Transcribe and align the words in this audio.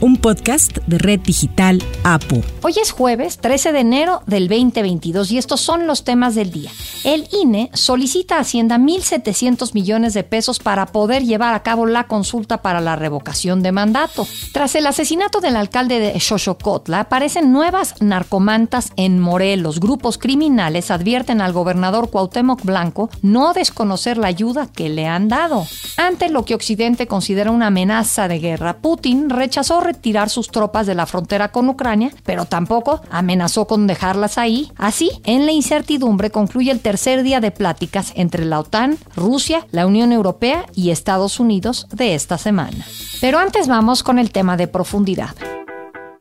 un 0.00 0.16
podcast 0.16 0.78
de 0.86 0.96
Red 0.96 1.20
Digital 1.20 1.82
APU. 2.04 2.42
Hoy 2.62 2.74
es 2.80 2.90
jueves 2.90 3.38
13 3.38 3.72
de 3.72 3.80
enero 3.80 4.22
del 4.26 4.48
2022 4.48 5.30
y 5.30 5.38
estos 5.38 5.60
son 5.60 5.86
los 5.86 6.04
temas 6.04 6.34
del 6.34 6.50
día. 6.50 6.70
El 7.04 7.28
INE 7.32 7.70
solicita 7.74 8.36
a 8.36 8.40
Hacienda 8.40 8.78
1.700 8.78 9.74
millones 9.74 10.14
de 10.14 10.24
pesos 10.24 10.58
para 10.58 10.86
poder 10.86 11.24
llevar 11.24 11.54
a 11.54 11.62
cabo 11.62 11.84
la 11.84 12.04
consulta 12.04 12.62
para 12.62 12.80
la 12.80 12.96
revocación 12.96 13.62
de 13.62 13.72
mandato. 13.72 14.26
Tras 14.52 14.74
el 14.74 14.86
asesinato 14.86 15.40
del 15.40 15.56
alcalde 15.56 15.98
de 15.98 16.18
Xochocotla, 16.18 17.00
aparecen 17.00 17.52
nuevas 17.52 17.94
narcomantas 18.00 18.92
en 18.96 19.18
Morelos. 19.18 19.80
Grupos 19.80 20.16
criminales 20.16 20.90
advierten 20.90 21.42
al 21.42 21.52
gobernador 21.52 22.10
Cuauhtémoc 22.10 22.64
Blanco 22.64 23.10
no 23.20 23.52
desconocer 23.52 24.16
la 24.16 24.28
ayuda 24.28 24.66
que 24.72 24.88
le 24.88 25.06
han 25.06 25.28
dado. 25.28 25.66
Ante 25.98 26.30
lo 26.30 26.44
que 26.44 26.54
Occidente 26.54 27.06
considera 27.06 27.50
una 27.50 27.66
amenaza 27.66 28.28
de 28.28 28.38
guerra, 28.38 28.78
Putin 28.78 29.28
rechazó 29.28 29.80
retirar 29.92 30.30
sus 30.30 30.48
tropas 30.48 30.86
de 30.86 30.94
la 30.94 31.06
frontera 31.06 31.50
con 31.50 31.68
Ucrania, 31.68 32.10
pero 32.24 32.44
tampoco 32.44 33.00
amenazó 33.10 33.66
con 33.66 33.86
dejarlas 33.86 34.38
ahí. 34.38 34.70
Así, 34.76 35.10
en 35.24 35.46
la 35.46 35.52
incertidumbre 35.52 36.30
concluye 36.30 36.70
el 36.70 36.80
tercer 36.80 37.22
día 37.22 37.40
de 37.40 37.50
pláticas 37.50 38.12
entre 38.14 38.44
la 38.44 38.60
OTAN, 38.60 38.98
Rusia, 39.16 39.66
la 39.72 39.86
Unión 39.86 40.12
Europea 40.12 40.66
y 40.74 40.90
Estados 40.90 41.40
Unidos 41.40 41.86
de 41.92 42.14
esta 42.14 42.38
semana. 42.38 42.86
Pero 43.20 43.38
antes 43.38 43.68
vamos 43.68 44.02
con 44.02 44.18
el 44.18 44.30
tema 44.30 44.56
de 44.56 44.68
profundidad. 44.68 45.34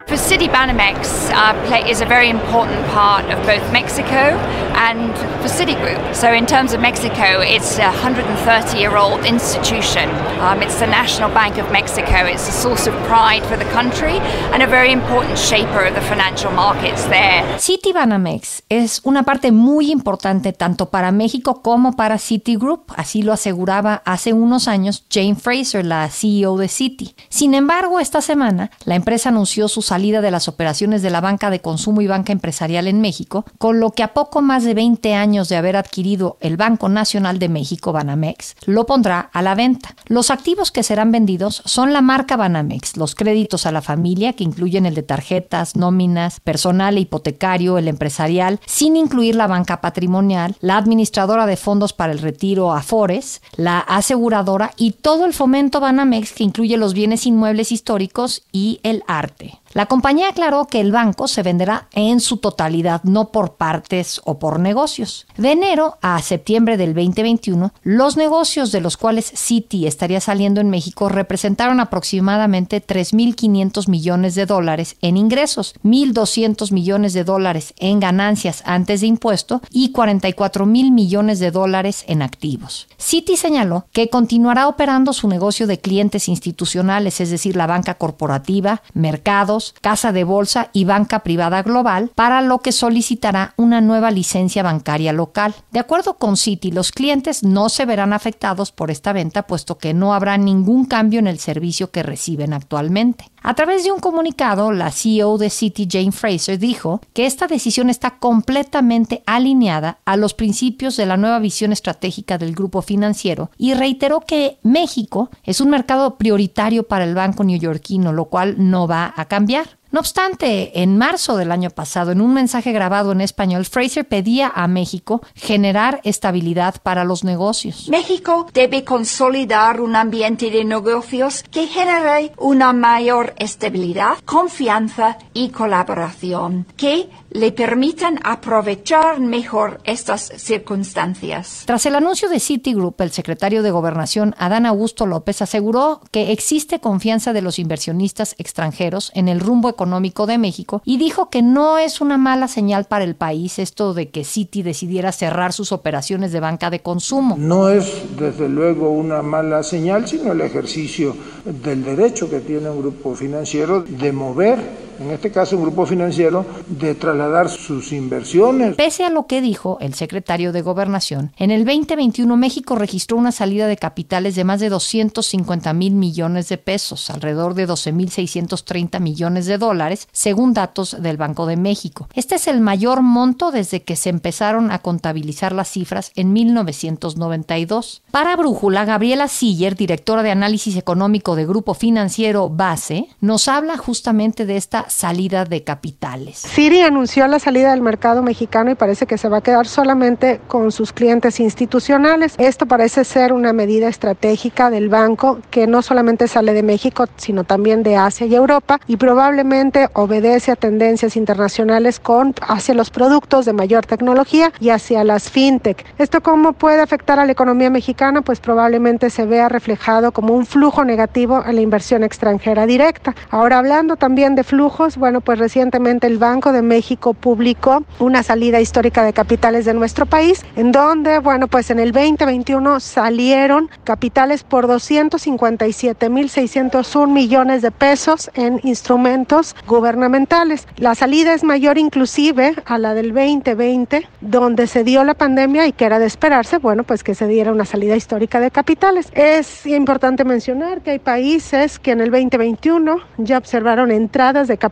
For 0.07 0.15
Citibanamex 0.15 1.29
uh, 1.29 1.67
play 1.67 1.87
is 1.87 2.01
a 2.01 2.05
very 2.05 2.29
important 2.29 2.83
part 2.87 3.25
of 3.25 3.45
both 3.45 3.71
Mexico 3.71 4.39
and 4.79 5.13
for 5.41 5.49
Citigroup. 5.49 6.15
So 6.15 6.31
in 6.31 6.45
terms 6.47 6.73
of 6.73 6.79
Mexico, 6.79 7.41
it's 7.41 7.77
a 7.77 7.91
130-year-old 7.91 9.25
institution. 9.25 10.09
Um, 10.39 10.63
it's 10.63 10.79
the 10.79 10.87
National 10.87 11.29
Bank 11.29 11.57
of 11.57 11.69
Mexico. 11.71 12.25
It's 12.25 12.47
a 12.47 12.51
source 12.51 12.87
of 12.87 12.95
pride 13.05 13.43
for 13.43 13.57
the 13.57 13.69
country 13.71 14.17
and 14.53 14.63
a 14.63 14.67
very 14.67 14.91
important 14.91 15.37
shaper 15.37 15.81
of 15.85 15.93
the 15.93 16.01
financial 16.01 16.51
markets 16.51 17.05
there. 17.05 17.59
Citibanamex 17.59 18.63
es 18.69 19.01
una 19.03 19.23
parte 19.23 19.51
muy 19.51 19.91
importante 19.91 20.53
tanto 20.53 20.87
para 20.89 21.11
México 21.11 21.61
como 21.61 21.95
para 21.95 22.17
Citigroup. 22.17 22.91
Así 22.95 23.21
lo 23.21 23.33
aseguraba 23.33 24.01
hace 24.05 24.33
unos 24.33 24.67
años 24.67 25.03
Jane 25.11 25.35
Fraser, 25.35 25.85
la 25.85 26.09
CEO 26.09 26.57
de 26.57 26.67
Citi. 26.69 27.15
Sin 27.27 27.53
embargo, 27.53 27.99
esta 27.99 28.21
semana 28.21 28.71
la 28.85 28.95
empresa 28.95 29.29
anunció 29.29 29.67
su 29.67 29.81
salida 29.89 30.21
de 30.21 30.29
las 30.29 30.47
operaciones 30.47 31.01
de 31.01 31.09
la 31.09 31.19
banca 31.19 31.49
de 31.49 31.61
consumo 31.61 32.01
y 32.01 32.07
banca 32.07 32.31
empresarial 32.31 32.87
en 32.87 33.01
México, 33.01 33.43
con 33.57 33.79
lo 33.79 33.89
que 33.89 34.03
a 34.03 34.13
poco 34.13 34.43
más 34.43 34.63
de 34.63 34.75
20 34.75 35.15
años 35.15 35.49
de 35.49 35.55
haber 35.55 35.75
adquirido 35.75 36.37
el 36.41 36.57
Banco 36.57 36.89
Nacional 36.89 37.39
de 37.39 37.49
México, 37.49 37.91
Banamex, 37.91 38.55
lo 38.67 38.85
pondrá 38.85 39.31
a 39.33 39.41
la 39.41 39.55
venta. 39.55 39.95
Los 40.05 40.29
activos 40.29 40.71
que 40.71 40.83
serán 40.83 41.11
vendidos 41.11 41.63
son 41.65 41.91
la 41.91 42.01
marca 42.01 42.37
Banamex, 42.37 42.97
los 42.97 43.15
créditos 43.15 43.65
a 43.65 43.71
la 43.71 43.81
familia, 43.81 44.33
que 44.33 44.43
incluyen 44.43 44.85
el 44.85 44.93
de 44.93 45.01
tarjetas, 45.01 45.75
nóminas, 45.75 46.39
personal 46.39 46.95
e 46.95 47.01
hipotecario, 47.01 47.79
el 47.79 47.87
empresarial, 47.87 48.59
sin 48.67 48.95
incluir 48.95 49.33
la 49.33 49.47
banca 49.47 49.81
patrimonial, 49.81 50.55
la 50.61 50.77
administradora 50.77 51.47
de 51.47 51.57
fondos 51.57 51.93
para 51.93 52.13
el 52.13 52.19
retiro 52.19 52.73
Afores, 52.73 53.41
la 53.55 53.79
aseguradora 53.79 54.71
y 54.77 54.91
todo 54.91 55.25
el 55.25 55.33
fomento 55.33 55.79
Banamex 55.79 56.33
que 56.33 56.43
incluye 56.43 56.77
los 56.77 56.93
bienes 56.93 57.25
inmuebles 57.25 57.71
históricos 57.71 58.43
y 58.51 58.79
el 58.83 59.03
arte. 59.07 59.59
La 59.73 59.85
compañía 59.85 60.29
aclaró 60.29 60.65
que 60.65 60.81
el 60.81 60.91
banco 60.91 61.27
se 61.27 61.43
venderá 61.43 61.87
en 61.93 62.19
su 62.21 62.37
totalidad, 62.37 63.03
no 63.03 63.31
por 63.31 63.53
partes 63.53 64.19
o 64.25 64.39
por 64.39 64.59
negocios. 64.59 65.27
De 65.37 65.51
enero 65.51 65.97
a 66.01 66.19
septiembre 66.23 66.75
del 66.75 66.95
2021, 66.95 67.71
los 67.83 68.17
negocios 68.17 68.71
de 68.71 68.81
los 68.81 68.97
cuales 68.97 69.31
Citi 69.35 69.85
estaría 69.85 70.21
saliendo 70.21 70.59
en 70.59 70.71
México 70.71 71.07
representaron 71.07 71.79
aproximadamente 71.79 72.83
3.500 72.85 73.87
millones 73.87 74.33
de 74.33 74.47
dólares 74.47 74.95
en 75.01 75.17
ingresos, 75.17 75.75
1.200 75.83 76.71
millones 76.71 77.13
de 77.13 77.23
dólares 77.23 77.75
en 77.77 77.99
ganancias 77.99 78.63
antes 78.65 79.01
de 79.01 79.07
impuesto 79.07 79.61
y 79.69 79.91
44 79.91 80.65
mil 80.65 80.91
millones 80.91 81.39
de 81.39 81.51
dólares 81.51 82.05
en 82.07 82.23
activos. 82.23 82.87
Citi 82.97 83.37
señaló 83.37 83.85
que 83.91 84.09
continuará 84.09 84.67
operando 84.67 85.13
su 85.13 85.27
negocio 85.27 85.67
de 85.67 85.79
clientes 85.79 86.27
institucionales, 86.27 87.21
es 87.21 87.29
decir, 87.29 87.55
la 87.55 87.67
banca 87.67 87.95
corporativa, 87.95 88.81
mercados, 88.93 89.58
casa 89.81 90.11
de 90.11 90.23
bolsa 90.23 90.69
y 90.73 90.85
banca 90.85 91.19
privada 91.19 91.63
global, 91.63 92.11
para 92.15 92.41
lo 92.41 92.59
que 92.59 92.71
solicitará 92.71 93.53
una 93.57 93.81
nueva 93.81 94.11
licencia 94.11 94.63
bancaria 94.63 95.13
local. 95.13 95.55
De 95.71 95.79
acuerdo 95.79 96.15
con 96.15 96.37
Citi, 96.37 96.71
los 96.71 96.91
clientes 96.91 97.43
no 97.43 97.69
se 97.69 97.85
verán 97.85 98.13
afectados 98.13 98.71
por 98.71 98.91
esta 98.91 99.13
venta, 99.13 99.43
puesto 99.43 99.77
que 99.77 99.93
no 99.93 100.13
habrá 100.13 100.37
ningún 100.37 100.85
cambio 100.85 101.19
en 101.19 101.27
el 101.27 101.39
servicio 101.39 101.91
que 101.91 102.03
reciben 102.03 102.53
actualmente. 102.53 103.29
A 103.41 103.53
través 103.53 103.83
de 103.83 103.91
un 103.91 103.99
comunicado, 103.99 104.71
la 104.71 104.91
CEO 104.91 105.37
de 105.37 105.49
Citi, 105.49 105.87
Jane 105.89 106.11
Fraser, 106.11 106.59
dijo 106.59 107.01
que 107.13 107.25
esta 107.25 107.47
decisión 107.47 107.89
está 107.89 108.19
completamente 108.19 109.23
alineada 109.25 109.99
a 110.05 110.17
los 110.17 110.33
principios 110.33 110.97
de 110.97 111.05
la 111.05 111.17
nueva 111.17 111.39
visión 111.39 111.71
estratégica 111.71 112.37
del 112.37 112.53
grupo 112.53 112.81
financiero 112.81 113.49
y 113.57 113.73
reiteró 113.73 114.19
que 114.21 114.59
México 114.61 115.29
es 115.43 115.61
un 115.61 115.69
mercado 115.69 116.17
prioritario 116.17 116.83
para 116.83 117.05
el 117.05 117.15
banco 117.15 117.43
neoyorquino, 117.43 118.11
lo 118.11 118.25
cual 118.25 118.55
no 118.57 118.87
va 118.87 119.13
a 119.15 119.25
cambiar. 119.25 119.78
No 119.91 120.01
obstante, 120.01 120.83
en 120.83 120.99
marzo 120.99 121.35
del 121.35 121.51
año 121.51 121.71
pasado, 121.71 122.11
en 122.11 122.21
un 122.21 122.31
mensaje 122.31 122.71
grabado 122.71 123.11
en 123.11 123.21
español, 123.21 123.65
Fraser 123.65 124.07
pedía 124.07 124.51
a 124.53 124.67
México 124.67 125.21
generar 125.33 125.99
estabilidad 126.03 126.75
para 126.83 127.03
los 127.03 127.23
negocios. 127.23 127.89
México 127.89 128.45
debe 128.53 128.83
consolidar 128.83 129.81
un 129.81 129.95
ambiente 129.95 130.51
de 130.51 130.63
negocios 130.63 131.43
que 131.49 131.65
genere 131.65 132.33
una 132.37 132.71
mayor 132.71 133.33
estabilidad, 133.37 134.17
confianza 134.25 135.17
y 135.33 135.49
colaboración, 135.49 136.67
que 136.77 137.09
le 137.31 137.51
permitan 137.51 138.19
aprovechar 138.23 139.19
mejor 139.19 139.79
estas 139.83 140.31
circunstancias. 140.37 141.63
Tras 141.65 141.85
el 141.85 141.95
anuncio 141.95 142.29
de 142.29 142.39
Citigroup, 142.39 142.99
el 143.01 143.11
secretario 143.11 143.63
de 143.63 143.71
Gobernación, 143.71 144.35
Adán 144.37 144.65
Augusto 144.65 145.05
López, 145.05 145.41
aseguró 145.41 146.01
que 146.11 146.31
existe 146.31 146.79
confianza 146.79 147.33
de 147.33 147.41
los 147.41 147.59
inversionistas 147.59 148.35
extranjeros 148.37 149.11
en 149.13 149.27
el 149.27 149.39
rumbo 149.39 149.69
económico 149.69 150.25
de 150.25 150.37
México 150.37 150.81
y 150.85 150.97
dijo 150.97 151.29
que 151.29 151.41
no 151.41 151.77
es 151.77 152.01
una 152.01 152.17
mala 152.17 152.47
señal 152.47 152.85
para 152.85 153.03
el 153.03 153.15
país 153.15 153.59
esto 153.59 153.93
de 153.93 154.09
que 154.09 154.23
Citi 154.23 154.63
decidiera 154.63 155.11
cerrar 155.11 155.53
sus 155.53 155.71
operaciones 155.71 156.31
de 156.31 156.39
banca 156.39 156.69
de 156.69 156.81
consumo. 156.81 157.35
No 157.37 157.69
es 157.69 158.17
desde 158.17 158.49
luego 158.49 158.89
una 158.89 159.21
mala 159.21 159.63
señal, 159.63 160.07
sino 160.07 160.31
el 160.31 160.41
ejercicio 160.41 161.15
del 161.45 161.83
derecho 161.83 162.29
que 162.29 162.39
tiene 162.39 162.69
un 162.69 162.79
grupo 162.79 163.15
financiero 163.15 163.81
de 163.81 164.11
mover 164.11 164.88
en 164.99 165.11
este 165.11 165.31
caso 165.31 165.55
un 165.55 165.63
grupo 165.63 165.85
financiero, 165.85 166.45
de 166.67 166.95
trasladar 166.95 167.49
sus 167.49 167.91
inversiones. 167.93 168.75
Pese 168.75 169.03
a 169.03 169.09
lo 169.09 169.27
que 169.27 169.41
dijo 169.41 169.77
el 169.79 169.93
secretario 169.93 170.51
de 170.51 170.61
Gobernación, 170.61 171.31
en 171.37 171.51
el 171.51 171.65
2021 171.65 172.35
México 172.37 172.75
registró 172.75 173.17
una 173.17 173.31
salida 173.31 173.67
de 173.67 173.77
capitales 173.77 174.35
de 174.35 174.43
más 174.43 174.59
de 174.59 174.69
250 174.69 175.73
mil 175.73 175.93
millones 175.93 176.49
de 176.49 176.57
pesos, 176.57 177.09
alrededor 177.09 177.53
de 177.53 177.65
12 177.65 177.91
mil 177.91 178.09
630 178.09 178.99
millones 178.99 179.45
de 179.45 179.57
dólares, 179.57 180.07
según 180.11 180.53
datos 180.53 180.97
del 180.99 181.17
Banco 181.17 181.45
de 181.45 181.57
México. 181.57 182.07
Este 182.13 182.35
es 182.35 182.47
el 182.47 182.61
mayor 182.61 183.01
monto 183.01 183.51
desde 183.51 183.83
que 183.83 183.95
se 183.95 184.09
empezaron 184.09 184.71
a 184.71 184.79
contabilizar 184.79 185.53
las 185.53 185.69
cifras 185.69 186.11
en 186.15 186.33
1992. 186.33 188.01
Para 188.11 188.35
Brújula, 188.35 188.85
Gabriela 188.85 189.27
Siller, 189.27 189.75
directora 189.75 190.23
de 190.23 190.31
análisis 190.31 190.75
económico 190.75 191.35
de 191.35 191.45
Grupo 191.45 191.73
Financiero 191.73 192.49
Base, 192.49 193.07
nos 193.21 193.47
habla 193.47 193.77
justamente 193.77 194.45
de 194.45 194.57
esta 194.57 194.88
salida 194.89 195.45
de 195.45 195.63
capitales. 195.63 196.39
Citi 196.39 196.81
anunció 196.81 197.27
la 197.27 197.39
salida 197.39 197.71
del 197.71 197.81
mercado 197.81 198.21
mexicano 198.21 198.71
y 198.71 198.75
parece 198.75 199.07
que 199.07 199.17
se 199.17 199.29
va 199.29 199.37
a 199.37 199.41
quedar 199.41 199.67
solamente 199.67 200.41
con 200.47 200.71
sus 200.71 200.93
clientes 200.93 201.39
institucionales. 201.39 202.35
Esto 202.37 202.65
parece 202.65 203.03
ser 203.03 203.33
una 203.33 203.53
medida 203.53 203.87
estratégica 203.87 204.69
del 204.69 204.89
banco 204.89 205.39
que 205.49 205.67
no 205.67 205.81
solamente 205.81 206.27
sale 206.27 206.53
de 206.53 206.63
México, 206.63 207.05
sino 207.17 207.43
también 207.43 207.83
de 207.83 207.95
Asia 207.95 208.25
y 208.25 208.35
Europa 208.35 208.79
y 208.87 208.97
probablemente 208.97 209.89
obedece 209.93 210.51
a 210.51 210.55
tendencias 210.55 211.15
internacionales 211.15 211.99
con 211.99 212.33
hacia 212.41 212.73
los 212.73 212.89
productos 212.89 213.45
de 213.45 213.53
mayor 213.53 213.85
tecnología 213.85 214.51
y 214.59 214.69
hacia 214.69 215.03
las 215.03 215.29
fintech. 215.29 215.85
¿Esto 215.97 216.21
cómo 216.21 216.53
puede 216.53 216.81
afectar 216.81 217.19
a 217.19 217.25
la 217.25 217.31
economía 217.31 217.69
mexicana? 217.69 218.21
Pues 218.21 218.39
probablemente 218.39 219.09
se 219.09 219.25
vea 219.25 219.49
reflejado 219.49 220.11
como 220.11 220.33
un 220.33 220.45
flujo 220.45 220.85
negativo 220.85 221.43
en 221.45 221.55
la 221.55 221.61
inversión 221.61 222.03
extranjera 222.03 222.65
directa. 222.65 223.15
Ahora 223.29 223.57
hablando 223.57 223.95
también 223.95 224.35
de 224.35 224.43
flujo 224.43 224.78
flujos, 224.79 224.97
bueno, 224.97 225.21
pues 225.21 225.39
recientemente 225.39 226.05
el 226.07 226.17
Banco 226.17 226.51
de 226.53 226.61
México 226.61 227.13
publicó 227.13 227.83
una 227.99 228.23
salida 228.23 228.61
histórica 228.61 229.03
de 229.03 229.11
capitales 229.11 229.65
de 229.65 229.73
nuestro 229.73 230.05
país, 230.05 230.45
en 230.55 230.71
donde, 230.71 231.19
bueno, 231.19 231.49
pues 231.49 231.69
en 231.69 231.79
el 231.79 231.91
2021 231.91 232.79
salieron 232.79 233.69
capitales 233.83 234.43
por 234.43 234.67
257.601 234.67 237.11
millones 237.11 237.61
de 237.61 237.71
pesos 237.71 238.31
en 238.35 238.61
instrumentos 238.63 239.53
gubernamentales. 239.67 240.65
La 240.77 240.95
salida 240.95 241.33
es 241.33 241.43
mayor 241.43 241.77
inclusive 241.77 242.55
a 242.65 242.77
la 242.77 242.93
del 242.93 243.13
2020, 243.13 244.07
donde 244.21 244.65
se 244.67 244.85
dio 244.85 245.03
la 245.03 245.13
pandemia 245.13 245.67
y 245.67 245.73
que 245.73 245.83
era 245.85 245.99
de 245.99 246.05
esperarse, 246.05 246.57
bueno, 246.57 246.83
pues 246.83 247.03
que 247.03 247.15
se 247.15 247.27
diera 247.27 247.51
una 247.51 247.65
salida 247.65 247.97
histórica 247.97 248.39
de 248.39 248.49
capitales. 248.49 249.11
Es 249.13 249.65
importante 249.65 250.23
mencionar 250.23 250.79
que 250.81 250.91
hay 250.91 250.99
países 250.99 251.79
que 251.79 251.91
en 251.91 251.99
el 251.99 252.11
2021 252.11 252.95
ya 253.17 253.37
observaron 253.37 253.91
entradas 253.91 254.47
de 254.47 254.57
capitales, 254.57 254.68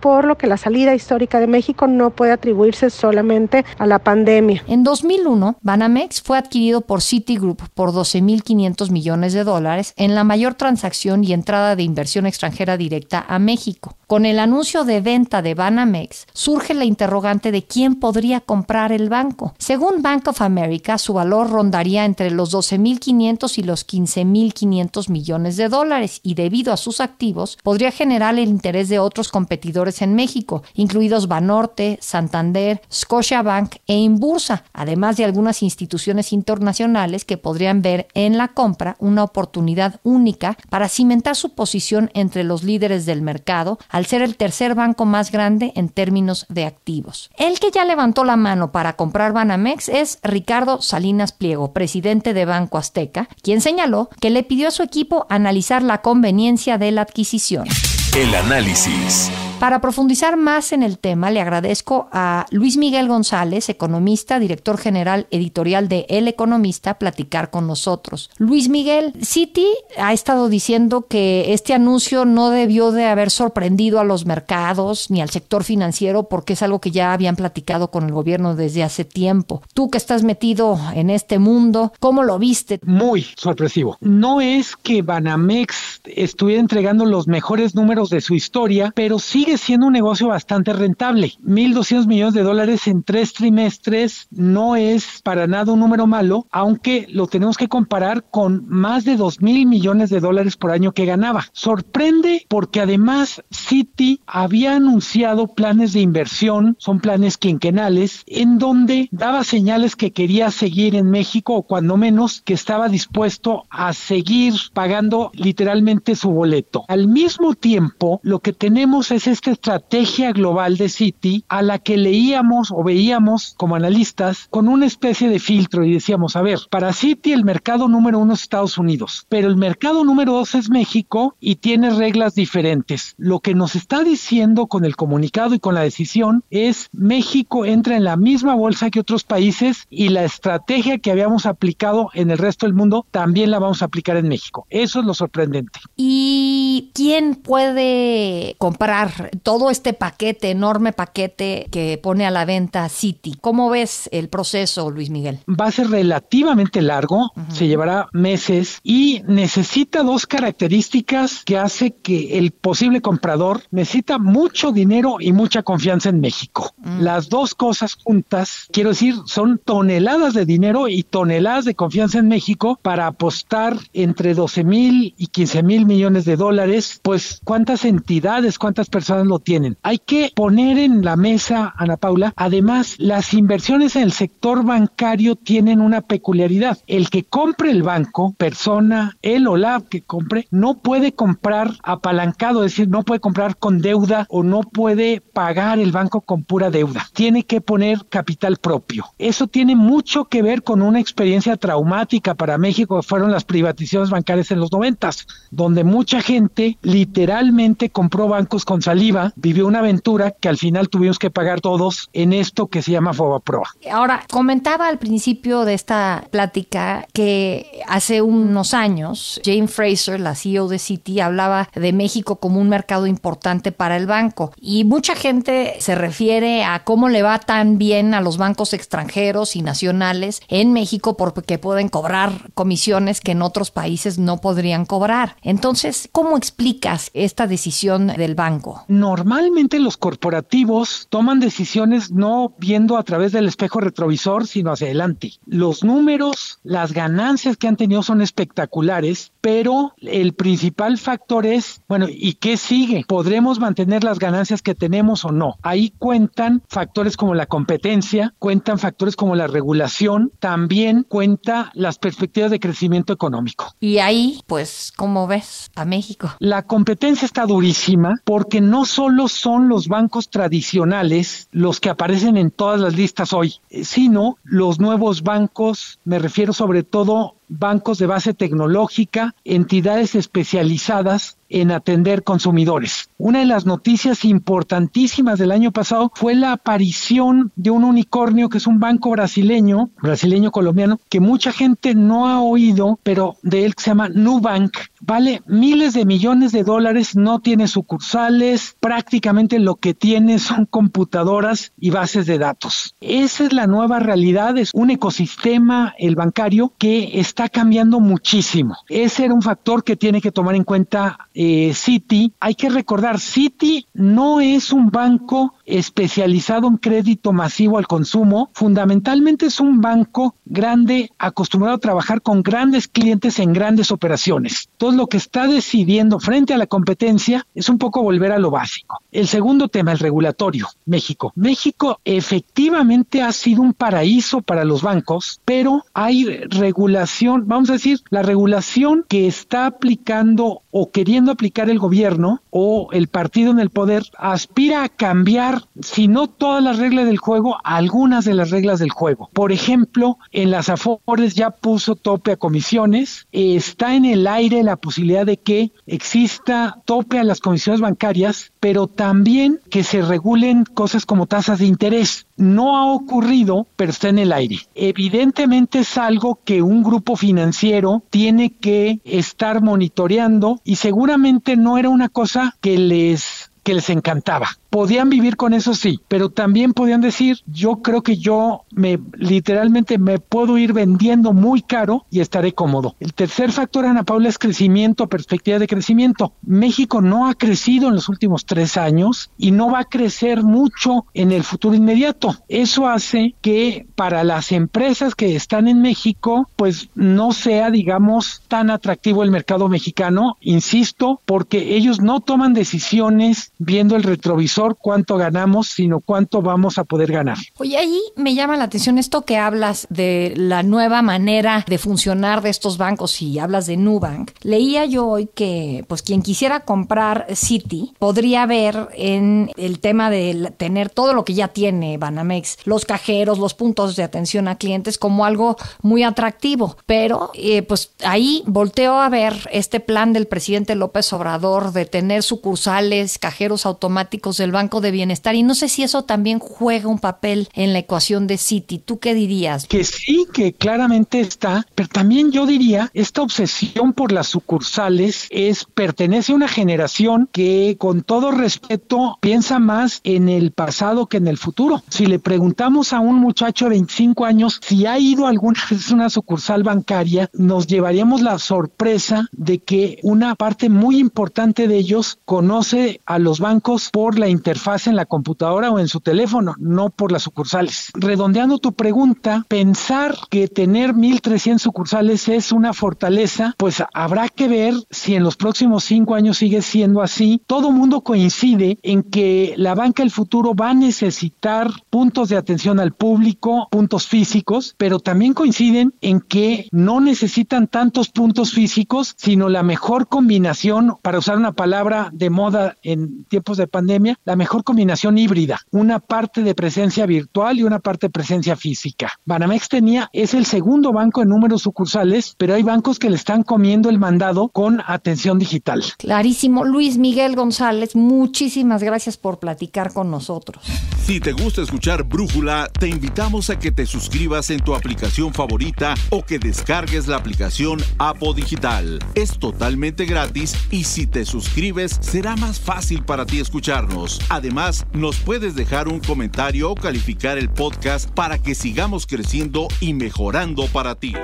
por 0.00 0.24
lo 0.24 0.36
que 0.36 0.46
la 0.46 0.56
salida 0.56 0.94
histórica 0.94 1.40
de 1.40 1.46
México 1.46 1.86
no 1.86 2.10
puede 2.10 2.32
atribuirse 2.32 2.90
solamente 2.90 3.64
a 3.78 3.86
la 3.86 3.98
pandemia. 3.98 4.62
En 4.66 4.84
2001, 4.84 5.56
Banamex 5.62 6.22
fue 6.22 6.38
adquirido 6.38 6.82
por 6.82 7.02
Citigroup 7.02 7.62
por 7.74 7.92
12.500 7.92 8.90
millones 8.90 9.32
de 9.32 9.44
dólares 9.44 9.94
en 9.96 10.14
la 10.14 10.24
mayor 10.24 10.54
transacción 10.54 11.24
y 11.24 11.32
entrada 11.32 11.76
de 11.76 11.82
inversión 11.82 12.26
extranjera 12.26 12.76
directa 12.76 13.24
a 13.28 13.38
México. 13.38 13.96
Con 14.10 14.26
el 14.26 14.40
anuncio 14.40 14.82
de 14.82 15.00
venta 15.00 15.40
de 15.40 15.54
Banamex, 15.54 16.26
surge 16.32 16.74
la 16.74 16.84
interrogante 16.84 17.52
de 17.52 17.62
quién 17.62 17.94
podría 17.94 18.40
comprar 18.40 18.90
el 18.90 19.08
banco. 19.08 19.54
Según 19.58 20.02
Bank 20.02 20.26
of 20.26 20.42
America, 20.42 20.98
su 20.98 21.12
valor 21.12 21.48
rondaría 21.48 22.04
entre 22.04 22.32
los 22.32 22.52
12.500 22.52 23.58
y 23.58 23.62
los 23.62 23.86
15.500 23.86 25.10
millones 25.10 25.56
de 25.56 25.68
dólares 25.68 26.18
y 26.24 26.34
debido 26.34 26.72
a 26.72 26.76
sus 26.76 27.00
activos 27.00 27.56
podría 27.62 27.92
generar 27.92 28.36
el 28.36 28.48
interés 28.48 28.88
de 28.88 28.98
otros 28.98 29.28
competidores 29.28 30.02
en 30.02 30.16
México, 30.16 30.64
incluidos 30.74 31.28
Banorte, 31.28 31.96
Santander, 32.02 32.82
Scotiabank 32.92 33.76
e 33.86 33.94
Inbursa, 33.94 34.64
además 34.72 35.18
de 35.18 35.24
algunas 35.24 35.62
instituciones 35.62 36.32
internacionales 36.32 37.24
que 37.24 37.38
podrían 37.38 37.80
ver 37.80 38.08
en 38.14 38.38
la 38.38 38.48
compra 38.48 38.96
una 38.98 39.22
oportunidad 39.22 40.00
única 40.02 40.58
para 40.68 40.88
cimentar 40.88 41.36
su 41.36 41.54
posición 41.54 42.10
entre 42.14 42.42
los 42.42 42.64
líderes 42.64 43.06
del 43.06 43.22
mercado 43.22 43.78
al 44.00 44.06
ser 44.06 44.22
el 44.22 44.36
tercer 44.36 44.74
banco 44.74 45.04
más 45.04 45.30
grande 45.30 45.74
en 45.76 45.90
términos 45.90 46.46
de 46.48 46.64
activos. 46.64 47.30
El 47.36 47.60
que 47.60 47.70
ya 47.70 47.84
levantó 47.84 48.24
la 48.24 48.36
mano 48.36 48.72
para 48.72 48.94
comprar 48.94 49.34
Banamex 49.34 49.90
es 49.90 50.18
Ricardo 50.22 50.80
Salinas 50.80 51.32
Pliego, 51.32 51.74
presidente 51.74 52.32
de 52.32 52.46
Banco 52.46 52.78
Azteca, 52.78 53.28
quien 53.42 53.60
señaló 53.60 54.08
que 54.18 54.30
le 54.30 54.42
pidió 54.42 54.68
a 54.68 54.70
su 54.70 54.82
equipo 54.82 55.26
analizar 55.28 55.82
la 55.82 56.00
conveniencia 56.00 56.78
de 56.78 56.92
la 56.92 57.02
adquisición. 57.02 57.68
El 58.16 58.34
análisis. 58.34 59.30
Para 59.60 59.82
profundizar 59.82 60.38
más 60.38 60.72
en 60.72 60.82
el 60.82 60.98
tema, 60.98 61.30
le 61.30 61.38
agradezco 61.38 62.08
a 62.12 62.46
Luis 62.50 62.78
Miguel 62.78 63.08
González, 63.08 63.68
economista, 63.68 64.38
director 64.38 64.78
general 64.78 65.26
editorial 65.30 65.86
de 65.86 66.06
El 66.08 66.28
Economista, 66.28 66.94
platicar 66.94 67.50
con 67.50 67.66
nosotros. 67.66 68.30
Luis 68.38 68.70
Miguel, 68.70 69.12
Citi 69.22 69.66
ha 69.98 70.14
estado 70.14 70.48
diciendo 70.48 71.06
que 71.08 71.52
este 71.52 71.74
anuncio 71.74 72.24
no 72.24 72.48
debió 72.48 72.90
de 72.90 73.04
haber 73.04 73.30
sorprendido 73.30 74.00
a 74.00 74.04
los 74.04 74.24
mercados 74.24 75.10
ni 75.10 75.20
al 75.20 75.28
sector 75.28 75.62
financiero 75.62 76.22
porque 76.22 76.54
es 76.54 76.62
algo 76.62 76.80
que 76.80 76.90
ya 76.90 77.12
habían 77.12 77.36
platicado 77.36 77.90
con 77.90 78.04
el 78.04 78.12
gobierno 78.12 78.56
desde 78.56 78.82
hace 78.82 79.04
tiempo. 79.04 79.60
Tú 79.74 79.90
que 79.90 79.98
estás 79.98 80.22
metido 80.22 80.80
en 80.94 81.10
este 81.10 81.38
mundo, 81.38 81.92
¿cómo 82.00 82.22
lo 82.22 82.38
viste? 82.38 82.80
Muy 82.82 83.26
sorpresivo. 83.36 83.98
No 84.00 84.40
es 84.40 84.74
que 84.74 85.02
Banamex 85.02 86.00
estuviera 86.04 86.62
entregando 86.62 87.04
los 87.04 87.28
mejores 87.28 87.74
números 87.74 88.08
de 88.08 88.22
su 88.22 88.34
historia, 88.34 88.90
pero 88.96 89.18
sigue 89.18 89.49
siendo 89.58 89.86
un 89.86 89.92
negocio 89.92 90.28
bastante 90.28 90.72
rentable. 90.72 91.32
1.200 91.44 92.06
millones 92.06 92.34
de 92.34 92.42
dólares 92.42 92.86
en 92.86 93.02
tres 93.02 93.32
trimestres 93.32 94.28
no 94.30 94.76
es 94.76 95.20
para 95.22 95.46
nada 95.46 95.72
un 95.72 95.80
número 95.80 96.06
malo, 96.06 96.46
aunque 96.50 97.06
lo 97.10 97.26
tenemos 97.26 97.56
que 97.56 97.68
comparar 97.68 98.24
con 98.30 98.64
más 98.68 99.04
de 99.04 99.16
2.000 99.16 99.66
millones 99.66 100.10
de 100.10 100.20
dólares 100.20 100.56
por 100.56 100.70
año 100.70 100.92
que 100.92 101.06
ganaba. 101.06 101.46
Sorprende 101.52 102.46
porque 102.48 102.80
además 102.80 103.42
Citi 103.50 104.20
había 104.26 104.76
anunciado 104.76 105.48
planes 105.48 105.92
de 105.92 106.00
inversión, 106.00 106.76
son 106.78 107.00
planes 107.00 107.38
quinquenales, 107.38 108.22
en 108.26 108.58
donde 108.58 109.08
daba 109.10 109.44
señales 109.44 109.96
que 109.96 110.12
quería 110.12 110.50
seguir 110.50 110.94
en 110.94 111.10
México 111.10 111.54
o 111.54 111.62
cuando 111.62 111.96
menos 111.96 112.42
que 112.44 112.54
estaba 112.54 112.88
dispuesto 112.88 113.64
a 113.70 113.92
seguir 113.92 114.54
pagando 114.72 115.30
literalmente 115.34 116.16
su 116.16 116.30
boleto. 116.30 116.84
Al 116.88 117.08
mismo 117.08 117.54
tiempo, 117.54 118.20
lo 118.22 118.40
que 118.40 118.52
tenemos 118.52 119.10
es 119.10 119.26
esta 119.40 119.52
estrategia 119.52 120.32
global 120.32 120.76
de 120.76 120.90
Citi 120.90 121.44
a 121.48 121.62
la 121.62 121.78
que 121.78 121.96
leíamos 121.96 122.70
o 122.70 122.84
veíamos 122.84 123.54
como 123.56 123.74
analistas 123.74 124.48
con 124.50 124.68
una 124.68 124.84
especie 124.84 125.30
de 125.30 125.38
filtro 125.38 125.82
y 125.82 125.94
decíamos, 125.94 126.36
a 126.36 126.42
ver, 126.42 126.58
para 126.68 126.92
Citi 126.92 127.32
el 127.32 127.42
mercado 127.42 127.88
número 127.88 128.18
uno 128.18 128.34
es 128.34 128.42
Estados 128.42 128.76
Unidos, 128.76 129.24
pero 129.30 129.48
el 129.48 129.56
mercado 129.56 130.04
número 130.04 130.34
dos 130.34 130.54
es 130.54 130.68
México 130.68 131.36
y 131.40 131.56
tiene 131.56 131.88
reglas 131.88 132.34
diferentes. 132.34 133.14
Lo 133.16 133.40
que 133.40 133.54
nos 133.54 133.76
está 133.76 134.04
diciendo 134.04 134.66
con 134.66 134.84
el 134.84 134.94
comunicado 134.94 135.54
y 135.54 135.58
con 135.58 135.74
la 135.74 135.80
decisión 135.80 136.44
es 136.50 136.90
México 136.92 137.64
entra 137.64 137.96
en 137.96 138.04
la 138.04 138.18
misma 138.18 138.54
bolsa 138.54 138.90
que 138.90 139.00
otros 139.00 139.24
países 139.24 139.86
y 139.88 140.10
la 140.10 140.24
estrategia 140.24 140.98
que 140.98 141.12
habíamos 141.12 141.46
aplicado 141.46 142.10
en 142.12 142.30
el 142.30 142.36
resto 142.36 142.66
del 142.66 142.74
mundo 142.74 143.06
también 143.10 143.50
la 143.50 143.58
vamos 143.58 143.80
a 143.80 143.86
aplicar 143.86 144.18
en 144.18 144.28
México. 144.28 144.66
Eso 144.68 145.00
es 145.00 145.06
lo 145.06 145.14
sorprendente. 145.14 145.80
¿Y 145.96 146.90
quién 146.92 147.36
puede 147.36 148.54
comprar 148.58 149.29
todo 149.42 149.70
este 149.70 149.92
paquete, 149.92 150.50
enorme 150.50 150.92
paquete 150.92 151.66
que 151.70 151.98
pone 152.02 152.26
a 152.26 152.30
la 152.30 152.44
venta 152.44 152.88
Citi? 152.88 153.36
¿Cómo 153.40 153.70
ves 153.70 154.08
el 154.12 154.28
proceso, 154.28 154.90
Luis 154.90 155.10
Miguel? 155.10 155.40
Va 155.48 155.66
a 155.66 155.72
ser 155.72 155.90
relativamente 155.90 156.82
largo, 156.82 157.32
se 157.52 157.68
llevará 157.68 158.08
meses 158.12 158.80
y 158.82 159.22
necesita 159.26 160.02
dos 160.02 160.26
características 160.26 161.42
que 161.44 161.58
hace 161.58 161.92
que 161.92 162.38
el 162.38 162.50
posible 162.50 163.00
comprador 163.00 163.62
necesita 163.70 164.18
mucho 164.18 164.72
dinero 164.72 165.16
y 165.20 165.32
mucha 165.32 165.62
confianza 165.62 166.08
en 166.08 166.20
México. 166.20 166.74
Las 166.98 167.28
dos 167.28 167.54
cosas 167.54 167.94
juntas, 167.94 168.66
quiero 168.72 168.90
decir, 168.90 169.14
son 169.26 169.58
toneladas 169.58 170.34
de 170.34 170.44
dinero 170.44 170.88
y 170.88 171.02
toneladas 171.02 171.64
de 171.64 171.74
confianza 171.74 172.18
en 172.18 172.28
México 172.28 172.78
para 172.80 173.06
apostar 173.06 173.76
entre 173.92 174.34
12 174.34 174.64
mil 174.64 175.14
y 175.16 175.26
15 175.28 175.62
mil 175.62 175.86
millones 175.86 176.24
de 176.24 176.36
dólares, 176.36 177.00
pues 177.02 177.40
cuántas 177.44 177.84
entidades, 177.84 178.58
cuántas 178.58 178.88
personas 178.88 179.19
lo 179.28 179.38
tienen. 179.38 179.76
Hay 179.82 179.98
que 179.98 180.32
poner 180.34 180.78
en 180.78 181.04
la 181.04 181.16
mesa, 181.16 181.72
Ana 181.76 181.96
Paula, 181.96 182.32
además 182.36 182.96
las 182.98 183.34
inversiones 183.34 183.96
en 183.96 184.02
el 184.02 184.12
sector 184.12 184.64
bancario 184.64 185.36
tienen 185.36 185.80
una 185.80 186.00
peculiaridad. 186.02 186.78
El 186.86 187.10
que 187.10 187.24
compre 187.24 187.70
el 187.70 187.82
banco, 187.82 188.34
persona, 188.36 189.16
él 189.22 189.46
o 189.46 189.56
la 189.56 189.82
que 189.88 190.02
compre, 190.02 190.46
no 190.50 190.78
puede 190.78 191.12
comprar 191.12 191.72
apalancado, 191.82 192.64
es 192.64 192.72
decir, 192.72 192.88
no 192.88 193.02
puede 193.02 193.20
comprar 193.20 193.56
con 193.56 193.80
deuda 193.80 194.26
o 194.28 194.42
no 194.42 194.60
puede 194.62 195.20
pagar 195.20 195.78
el 195.78 195.92
banco 195.92 196.20
con 196.20 196.44
pura 196.44 196.70
deuda. 196.70 197.06
Tiene 197.12 197.44
que 197.44 197.60
poner 197.60 198.06
capital 198.08 198.56
propio. 198.56 199.06
Eso 199.18 199.46
tiene 199.46 199.76
mucho 199.76 200.24
que 200.26 200.42
ver 200.42 200.62
con 200.62 200.82
una 200.82 201.00
experiencia 201.00 201.56
traumática 201.56 202.34
para 202.34 202.58
México, 202.58 203.02
fueron 203.02 203.30
las 203.30 203.44
privatizaciones 203.44 204.10
bancarias 204.10 204.50
en 204.50 204.60
los 204.60 204.72
noventas, 204.72 205.26
donde 205.50 205.84
mucha 205.84 206.20
gente 206.20 206.78
literalmente 206.82 207.90
compró 207.90 208.28
bancos 208.28 208.64
con 208.64 208.82
saliva, 209.00 209.32
vivió 209.36 209.66
una 209.66 209.78
aventura 209.78 210.32
que 210.32 210.50
al 210.50 210.58
final 210.58 210.90
tuvimos 210.90 211.18
que 211.18 211.30
pagar 211.30 211.62
todos 211.62 212.10
en 212.12 212.34
esto 212.34 212.66
que 212.66 212.82
se 212.82 212.92
llama 212.92 213.14
Fobaproa. 213.14 213.70
Ahora, 213.90 214.24
comentaba 214.30 214.88
al 214.88 214.98
principio 214.98 215.64
de 215.64 215.72
esta 215.72 216.24
plática 216.30 217.06
que 217.14 217.80
hace 217.88 218.20
unos 218.20 218.74
años 218.74 219.40
Jane 219.42 219.68
Fraser, 219.68 220.20
la 220.20 220.34
CEO 220.34 220.68
de 220.68 220.78
Citi, 220.78 221.20
hablaba 221.20 221.70
de 221.74 221.94
México 221.94 222.36
como 222.36 222.60
un 222.60 222.68
mercado 222.68 223.06
importante 223.06 223.72
para 223.72 223.96
el 223.96 224.06
banco 224.06 224.52
y 224.60 224.84
mucha 224.84 225.14
gente 225.14 225.76
se 225.78 225.94
refiere 225.94 226.64
a 226.64 226.84
cómo 226.84 227.08
le 227.08 227.22
va 227.22 227.38
tan 227.38 227.78
bien 227.78 228.12
a 228.12 228.20
los 228.20 228.36
bancos 228.36 228.74
extranjeros 228.74 229.56
y 229.56 229.62
nacionales 229.62 230.42
en 230.48 230.74
México 230.74 231.16
porque 231.16 231.58
pueden 231.58 231.88
cobrar 231.88 232.50
comisiones 232.52 233.22
que 233.22 233.32
en 233.32 233.40
otros 233.40 233.70
países 233.70 234.18
no 234.18 234.42
podrían 234.42 234.84
cobrar. 234.84 235.36
Entonces, 235.40 236.10
¿cómo 236.12 236.36
explicas 236.36 237.10
esta 237.14 237.46
decisión 237.46 238.08
del 238.08 238.34
banco? 238.34 238.84
Normalmente 238.90 239.78
los 239.78 239.96
corporativos 239.96 241.06
toman 241.10 241.38
decisiones 241.38 242.10
no 242.10 242.54
viendo 242.58 242.96
a 242.96 243.04
través 243.04 243.30
del 243.30 243.46
espejo 243.46 243.78
retrovisor, 243.78 244.48
sino 244.48 244.72
hacia 244.72 244.88
adelante. 244.88 245.34
Los 245.46 245.84
números, 245.84 246.58
las 246.64 246.92
ganancias 246.92 247.56
que 247.56 247.68
han 247.68 247.76
tenido 247.76 248.02
son 248.02 248.20
espectaculares, 248.20 249.30
pero 249.40 249.94
el 249.98 250.32
principal 250.34 250.98
factor 250.98 251.46
es, 251.46 251.82
bueno, 251.88 252.06
¿y 252.10 252.32
qué 252.32 252.56
sigue? 252.56 253.04
¿Podremos 253.06 253.60
mantener 253.60 254.02
las 254.02 254.18
ganancias 254.18 254.60
que 254.60 254.74
tenemos 254.74 255.24
o 255.24 255.30
no? 255.30 255.54
Ahí 255.62 255.94
cuentan 255.96 256.64
factores 256.68 257.16
como 257.16 257.36
la 257.36 257.46
competencia, 257.46 258.34
cuentan 258.40 258.80
factores 258.80 259.14
como 259.14 259.36
la 259.36 259.46
regulación, 259.46 260.32
también 260.40 261.06
cuenta 261.08 261.70
las 261.74 261.98
perspectivas 261.98 262.50
de 262.50 262.58
crecimiento 262.58 263.12
económico. 263.12 263.72
Y 263.78 263.98
ahí, 263.98 264.40
pues, 264.48 264.92
¿cómo 264.96 265.28
ves 265.28 265.70
a 265.76 265.84
México? 265.84 266.32
La 266.40 266.66
competencia 266.66 267.24
está 267.24 267.46
durísima 267.46 268.16
porque 268.24 268.60
no 268.60 268.79
no 268.80 268.86
solo 268.86 269.28
son 269.28 269.68
los 269.68 269.88
bancos 269.88 270.30
tradicionales 270.30 271.48
los 271.52 271.80
que 271.80 271.90
aparecen 271.90 272.38
en 272.38 272.50
todas 272.50 272.80
las 272.80 272.96
listas 272.96 273.34
hoy, 273.34 273.56
eh, 273.68 273.84
sino 273.84 274.38
los 274.42 274.80
nuevos 274.80 275.22
bancos, 275.22 275.98
me 276.06 276.18
refiero 276.18 276.54
sobre 276.54 276.82
todo 276.82 277.34
bancos 277.50 277.98
de 277.98 278.06
base 278.06 278.32
tecnológica, 278.32 279.34
entidades 279.44 280.14
especializadas 280.14 281.36
en 281.48 281.72
atender 281.72 282.22
consumidores. 282.22 283.10
Una 283.18 283.40
de 283.40 283.46
las 283.46 283.66
noticias 283.66 284.24
importantísimas 284.24 285.38
del 285.38 285.50
año 285.50 285.72
pasado 285.72 286.12
fue 286.14 286.34
la 286.34 286.52
aparición 286.52 287.50
de 287.56 287.70
un 287.70 287.82
unicornio 287.82 288.48
que 288.48 288.58
es 288.58 288.68
un 288.68 288.78
banco 288.78 289.10
brasileño, 289.10 289.90
brasileño 290.00 290.52
colombiano, 290.52 291.00
que 291.08 291.18
mucha 291.18 291.50
gente 291.50 291.94
no 291.96 292.28
ha 292.28 292.40
oído, 292.40 293.00
pero 293.02 293.36
de 293.42 293.66
él 293.66 293.74
que 293.74 293.82
se 293.82 293.90
llama 293.90 294.08
Nubank. 294.08 294.76
Vale 295.10 295.42
miles 295.48 295.94
de 295.94 296.04
millones 296.04 296.52
de 296.52 296.62
dólares, 296.62 297.16
no 297.16 297.40
tiene 297.40 297.66
sucursales, 297.66 298.76
prácticamente 298.78 299.58
lo 299.58 299.74
que 299.74 299.92
tiene 299.92 300.38
son 300.38 300.66
computadoras 300.66 301.72
y 301.80 301.90
bases 301.90 302.26
de 302.26 302.38
datos. 302.38 302.94
Esa 303.00 303.46
es 303.46 303.52
la 303.52 303.66
nueva 303.66 303.98
realidad, 303.98 304.56
es 304.56 304.70
un 304.72 304.88
ecosistema, 304.90 305.96
el 305.98 306.14
bancario, 306.14 306.74
que 306.78 307.18
está 307.18 307.48
cambiando 307.48 307.98
muchísimo. 307.98 308.76
Ese 308.88 309.24
era 309.24 309.34
un 309.34 309.42
factor 309.42 309.82
que 309.82 309.96
tiene 309.96 310.20
que 310.20 310.30
tomar 310.30 310.54
en 310.54 310.62
cuenta 310.62 311.28
eh, 311.34 311.72
Citi, 311.74 312.32
hay 312.38 312.54
que 312.54 312.70
recordar, 312.70 313.18
Citi 313.18 313.88
no 313.92 314.40
es 314.40 314.72
un 314.72 314.90
banco 314.90 315.54
especializado 315.70 316.68
en 316.68 316.76
crédito 316.76 317.32
masivo 317.32 317.78
al 317.78 317.86
consumo, 317.86 318.50
fundamentalmente 318.52 319.46
es 319.46 319.60
un 319.60 319.80
banco 319.80 320.34
grande 320.44 321.10
acostumbrado 321.18 321.76
a 321.76 321.80
trabajar 321.80 322.22
con 322.22 322.42
grandes 322.42 322.88
clientes 322.88 323.38
en 323.38 323.52
grandes 323.52 323.90
operaciones. 323.90 324.68
Entonces 324.72 324.98
lo 324.98 325.06
que 325.06 325.16
está 325.16 325.46
decidiendo 325.46 326.20
frente 326.20 326.54
a 326.54 326.58
la 326.58 326.66
competencia 326.66 327.46
es 327.54 327.68
un 327.68 327.78
poco 327.78 328.02
volver 328.02 328.32
a 328.32 328.38
lo 328.38 328.50
básico. 328.50 329.02
El 329.12 329.28
segundo 329.28 329.68
tema, 329.68 329.92
el 329.92 329.98
regulatorio, 329.98 330.68
México. 330.86 331.32
México 331.34 332.00
efectivamente 332.04 333.22
ha 333.22 333.32
sido 333.32 333.62
un 333.62 333.74
paraíso 333.74 334.42
para 334.42 334.64
los 334.64 334.82
bancos, 334.82 335.40
pero 335.44 335.84
hay 335.94 336.24
regulación, 336.48 337.46
vamos 337.46 337.70
a 337.70 337.74
decir, 337.74 338.00
la 338.10 338.22
regulación 338.22 339.04
que 339.08 339.26
está 339.26 339.66
aplicando 339.66 340.62
o 340.70 340.90
queriendo 340.90 341.32
aplicar 341.32 341.70
el 341.70 341.78
gobierno 341.78 342.42
o 342.50 342.88
el 342.92 343.08
partido 343.08 343.50
en 343.50 343.60
el 343.60 343.70
poder 343.70 344.04
aspira 344.18 344.84
a 344.84 344.88
cambiar, 344.88 345.59
si 345.80 346.08
no 346.08 346.28
todas 346.28 346.62
las 346.62 346.78
reglas 346.78 347.06
del 347.06 347.18
juego, 347.18 347.58
algunas 347.64 348.24
de 348.24 348.34
las 348.34 348.50
reglas 348.50 348.78
del 348.78 348.90
juego. 348.90 349.30
Por 349.32 349.52
ejemplo, 349.52 350.18
en 350.32 350.50
las 350.50 350.68
Afores 350.68 351.34
ya 351.34 351.50
puso 351.50 351.96
tope 351.96 352.32
a 352.32 352.36
comisiones, 352.36 353.26
está 353.32 353.94
en 353.94 354.04
el 354.04 354.26
aire 354.26 354.62
la 354.62 354.76
posibilidad 354.76 355.26
de 355.26 355.36
que 355.36 355.72
exista 355.86 356.78
tope 356.84 357.18
a 357.18 357.24
las 357.24 357.40
comisiones 357.40 357.80
bancarias, 357.80 358.52
pero 358.60 358.86
también 358.86 359.60
que 359.70 359.84
se 359.84 360.02
regulen 360.02 360.64
cosas 360.64 361.06
como 361.06 361.26
tasas 361.26 361.58
de 361.58 361.66
interés. 361.66 362.26
No 362.36 362.76
ha 362.76 362.92
ocurrido, 362.92 363.66
pero 363.76 363.90
está 363.90 364.08
en 364.08 364.18
el 364.18 364.32
aire. 364.32 364.58
Evidentemente 364.74 365.80
es 365.80 365.98
algo 365.98 366.38
que 366.44 366.62
un 366.62 366.82
grupo 366.82 367.16
financiero 367.16 368.02
tiene 368.10 368.50
que 368.50 369.00
estar 369.04 369.62
monitoreando 369.62 370.60
y 370.64 370.76
seguramente 370.76 371.56
no 371.56 371.78
era 371.78 371.88
una 371.88 372.08
cosa 372.08 372.56
que 372.60 372.78
les 372.78 373.50
que 373.62 373.74
les 373.74 373.90
encantaba. 373.90 374.48
Podían 374.70 375.10
vivir 375.10 375.36
con 375.36 375.52
eso 375.52 375.74
sí, 375.74 376.00
pero 376.06 376.30
también 376.30 376.72
podían 376.72 377.00
decir, 377.00 377.40
yo 377.46 377.82
creo 377.82 378.02
que 378.02 378.16
yo 378.16 378.62
me 378.70 379.00
literalmente 379.14 379.98
me 379.98 380.20
puedo 380.20 380.58
ir 380.58 380.72
vendiendo 380.72 381.32
muy 381.32 381.60
caro 381.60 382.06
y 382.08 382.20
estaré 382.20 382.52
cómodo. 382.52 382.94
El 383.00 383.12
tercer 383.12 383.50
factor, 383.50 383.84
Ana 383.84 384.04
Paula, 384.04 384.28
es 384.28 384.38
crecimiento, 384.38 385.08
perspectiva 385.08 385.58
de 385.58 385.66
crecimiento. 385.66 386.34
México 386.42 387.00
no 387.00 387.26
ha 387.26 387.34
crecido 387.34 387.88
en 387.88 387.94
los 387.94 388.08
últimos 388.08 388.46
tres 388.46 388.76
años 388.76 389.30
y 389.36 389.50
no 389.50 389.72
va 389.72 389.80
a 389.80 389.84
crecer 389.84 390.44
mucho 390.44 391.06
en 391.14 391.32
el 391.32 391.42
futuro 391.42 391.74
inmediato. 391.74 392.36
Eso 392.48 392.86
hace 392.86 393.34
que 393.40 393.86
para 393.96 394.22
las 394.22 394.52
empresas 394.52 395.16
que 395.16 395.34
están 395.34 395.66
en 395.66 395.82
México, 395.82 396.48
pues 396.54 396.90
no 396.94 397.32
sea, 397.32 397.70
digamos, 397.70 398.42
tan 398.46 398.70
atractivo 398.70 399.24
el 399.24 399.32
mercado 399.32 399.68
mexicano, 399.68 400.36
insisto, 400.40 401.20
porque 401.26 401.74
ellos 401.76 402.00
no 402.00 402.20
toman 402.20 402.54
decisiones 402.54 403.52
viendo 403.58 403.96
el 403.96 404.04
retrovisor 404.04 404.59
cuánto 404.76 405.16
ganamos, 405.16 405.68
sino 405.68 406.00
cuánto 406.00 406.42
vamos 406.42 406.78
a 406.78 406.84
poder 406.84 407.12
ganar. 407.12 407.38
Oye, 407.58 407.76
ahí 407.76 408.00
me 408.16 408.34
llama 408.34 408.56
la 408.56 408.64
atención 408.64 408.98
esto 408.98 409.22
que 409.22 409.36
hablas 409.36 409.86
de 409.90 410.34
la 410.36 410.62
nueva 410.62 411.02
manera 411.02 411.64
de 411.66 411.78
funcionar 411.78 412.42
de 412.42 412.50
estos 412.50 412.78
bancos 412.78 413.20
y 413.22 413.38
hablas 413.38 413.66
de 413.66 413.76
Nubank. 413.76 414.32
Leía 414.42 414.84
yo 414.84 415.06
hoy 415.06 415.28
que 415.34 415.84
pues 415.88 416.02
quien 416.02 416.22
quisiera 416.22 416.60
comprar 416.60 417.26
Citi 417.34 417.94
podría 417.98 418.46
ver 418.46 418.88
en 418.94 419.50
el 419.56 419.80
tema 419.80 420.10
de 420.10 420.52
tener 420.56 420.90
todo 420.90 421.14
lo 421.14 421.24
que 421.24 421.34
ya 421.34 421.48
tiene 421.48 421.98
Banamex, 421.98 422.58
los 422.64 422.84
cajeros, 422.84 423.38
los 423.38 423.54
puntos 423.54 423.96
de 423.96 424.02
atención 424.02 424.48
a 424.48 424.56
clientes 424.56 424.98
como 424.98 425.24
algo 425.24 425.56
muy 425.82 426.02
atractivo, 426.02 426.76
pero 426.86 427.30
eh, 427.34 427.62
pues 427.62 427.92
ahí 428.04 428.42
volteo 428.46 429.00
a 429.00 429.08
ver 429.08 429.48
este 429.52 429.80
plan 429.80 430.12
del 430.12 430.26
presidente 430.26 430.74
López 430.74 431.12
Obrador 431.12 431.72
de 431.72 431.86
tener 431.86 432.22
sucursales, 432.22 433.18
cajeros 433.18 433.66
automáticos 433.66 434.36
del 434.36 434.49
Banco 434.52 434.80
de 434.80 434.90
Bienestar 434.90 435.34
y 435.34 435.42
no 435.42 435.54
sé 435.54 435.68
si 435.68 435.82
eso 435.82 436.02
también 436.02 436.38
juega 436.38 436.88
un 436.88 436.98
papel 436.98 437.48
en 437.54 437.72
la 437.72 437.80
ecuación 437.80 438.26
de 438.26 438.38
Citi. 438.38 438.78
¿Tú 438.78 438.98
qué 438.98 439.14
dirías? 439.14 439.66
Que 439.66 439.84
sí, 439.84 440.26
que 440.32 440.52
claramente 440.52 441.20
está, 441.20 441.66
pero 441.74 441.88
también 441.88 442.32
yo 442.32 442.46
diría, 442.46 442.90
esta 442.94 443.22
obsesión 443.22 443.92
por 443.92 444.12
las 444.12 444.28
sucursales 444.28 445.26
es 445.30 445.64
pertenece 445.64 446.32
a 446.32 446.36
una 446.36 446.48
generación 446.48 447.28
que 447.32 447.76
con 447.78 448.02
todo 448.02 448.30
respeto 448.30 449.18
piensa 449.20 449.58
más 449.58 450.00
en 450.04 450.28
el 450.28 450.52
pasado 450.52 451.06
que 451.06 451.18
en 451.18 451.28
el 451.28 451.38
futuro. 451.38 451.82
Si 451.88 452.06
le 452.06 452.18
preguntamos 452.18 452.92
a 452.92 453.00
un 453.00 453.16
muchacho 453.16 453.66
de 453.66 453.70
25 453.70 454.24
años 454.24 454.60
si 454.62 454.86
ha 454.86 454.98
ido 454.98 455.26
alguna 455.26 455.60
vez 455.70 455.90
a 455.90 455.94
una 455.94 456.10
sucursal 456.10 456.62
bancaria, 456.62 457.30
nos 457.32 457.66
llevaríamos 457.66 458.20
la 458.20 458.38
sorpresa 458.38 459.28
de 459.32 459.58
que 459.58 459.98
una 460.02 460.34
parte 460.34 460.68
muy 460.68 460.98
importante 460.98 461.68
de 461.68 461.76
ellos 461.76 462.18
conoce 462.24 463.00
a 463.06 463.18
los 463.18 463.40
bancos 463.40 463.90
por 463.90 464.18
la 464.18 464.28
interfaz 464.40 464.86
en 464.86 464.96
la 464.96 465.04
computadora 465.04 465.70
o 465.70 465.78
en 465.78 465.88
su 465.88 466.00
teléfono, 466.00 466.54
no 466.58 466.88
por 466.88 467.12
las 467.12 467.24
sucursales. 467.24 467.90
Redondeando 467.92 468.58
tu 468.58 468.72
pregunta, 468.72 469.44
pensar 469.48 470.16
que 470.30 470.48
tener 470.48 470.94
1.300 470.94 471.58
sucursales 471.58 472.26
es 472.28 472.52
una 472.52 472.72
fortaleza, 472.72 473.54
pues 473.58 473.82
habrá 473.92 474.30
que 474.30 474.48
ver 474.48 474.74
si 474.90 475.14
en 475.14 475.24
los 475.24 475.36
próximos 475.36 475.84
cinco 475.84 476.14
años 476.14 476.38
sigue 476.38 476.62
siendo 476.62 477.02
así. 477.02 477.42
Todo 477.46 477.70
mundo 477.70 478.00
coincide 478.00 478.78
en 478.82 479.02
que 479.02 479.52
la 479.58 479.74
banca 479.74 480.02
del 480.02 480.10
futuro 480.10 480.54
va 480.54 480.70
a 480.70 480.74
necesitar 480.74 481.70
puntos 481.90 482.30
de 482.30 482.38
atención 482.38 482.80
al 482.80 482.92
público, 482.92 483.68
puntos 483.70 484.06
físicos, 484.06 484.74
pero 484.78 485.00
también 485.00 485.34
coinciden 485.34 485.92
en 486.00 486.20
que 486.20 486.66
no 486.72 487.00
necesitan 487.00 487.68
tantos 487.68 488.08
puntos 488.08 488.52
físicos, 488.52 489.14
sino 489.18 489.50
la 489.50 489.62
mejor 489.62 490.08
combinación, 490.08 490.96
para 491.02 491.18
usar 491.18 491.36
una 491.36 491.52
palabra 491.52 492.08
de 492.12 492.30
moda 492.30 492.76
en 492.82 493.24
tiempos 493.24 493.58
de 493.58 493.66
pandemia, 493.66 494.18
la 494.30 494.36
mejor 494.36 494.62
combinación 494.62 495.18
híbrida, 495.18 495.58
una 495.72 495.98
parte 495.98 496.44
de 496.44 496.54
presencia 496.54 497.04
virtual 497.04 497.58
y 497.58 497.64
una 497.64 497.80
parte 497.80 498.06
de 498.06 498.10
presencia 498.10 498.54
física. 498.54 499.10
Banamex 499.24 499.68
tenía, 499.68 500.08
es 500.12 500.34
el 500.34 500.46
segundo 500.46 500.92
banco 500.92 501.20
en 501.20 501.30
números 501.30 501.62
sucursales, 501.62 502.36
pero 502.38 502.54
hay 502.54 502.62
bancos 502.62 503.00
que 503.00 503.10
le 503.10 503.16
están 503.16 503.42
comiendo 503.42 503.90
el 503.90 503.98
mandado 503.98 504.48
con 504.48 504.82
atención 504.86 505.40
digital. 505.40 505.82
Clarísimo. 505.98 506.64
Luis 506.64 506.96
Miguel 506.96 507.34
González, 507.34 507.96
muchísimas 507.96 508.84
gracias 508.84 509.16
por 509.16 509.40
platicar 509.40 509.92
con 509.92 510.12
nosotros. 510.12 510.64
Si 511.04 511.18
te 511.18 511.32
gusta 511.32 511.62
escuchar 511.62 512.04
Brújula, 512.04 512.70
te 512.78 512.86
invitamos 512.86 513.50
a 513.50 513.58
que 513.58 513.72
te 513.72 513.84
suscribas 513.84 514.48
en 514.50 514.60
tu 514.60 514.76
aplicación 514.76 515.34
favorita 515.34 515.94
o 516.10 516.24
que 516.24 516.38
descargues 516.38 517.08
la 517.08 517.16
aplicación 517.16 517.80
Apo 517.98 518.32
Digital. 518.32 519.00
Es 519.16 519.36
totalmente 519.40 520.04
gratis 520.04 520.54
y 520.70 520.84
si 520.84 521.08
te 521.08 521.24
suscribes 521.24 521.98
será 522.00 522.36
más 522.36 522.60
fácil 522.60 523.02
para 523.02 523.26
ti 523.26 523.40
escucharnos. 523.40 524.19
Además, 524.28 524.86
nos 524.92 525.16
puedes 525.18 525.54
dejar 525.54 525.88
un 525.88 526.00
comentario 526.00 526.70
o 526.70 526.74
calificar 526.74 527.38
el 527.38 527.48
podcast 527.48 528.10
para 528.10 528.38
que 528.38 528.54
sigamos 528.54 529.06
creciendo 529.06 529.68
y 529.80 529.94
mejorando 529.94 530.66
para 530.66 530.94
ti. 530.94 531.14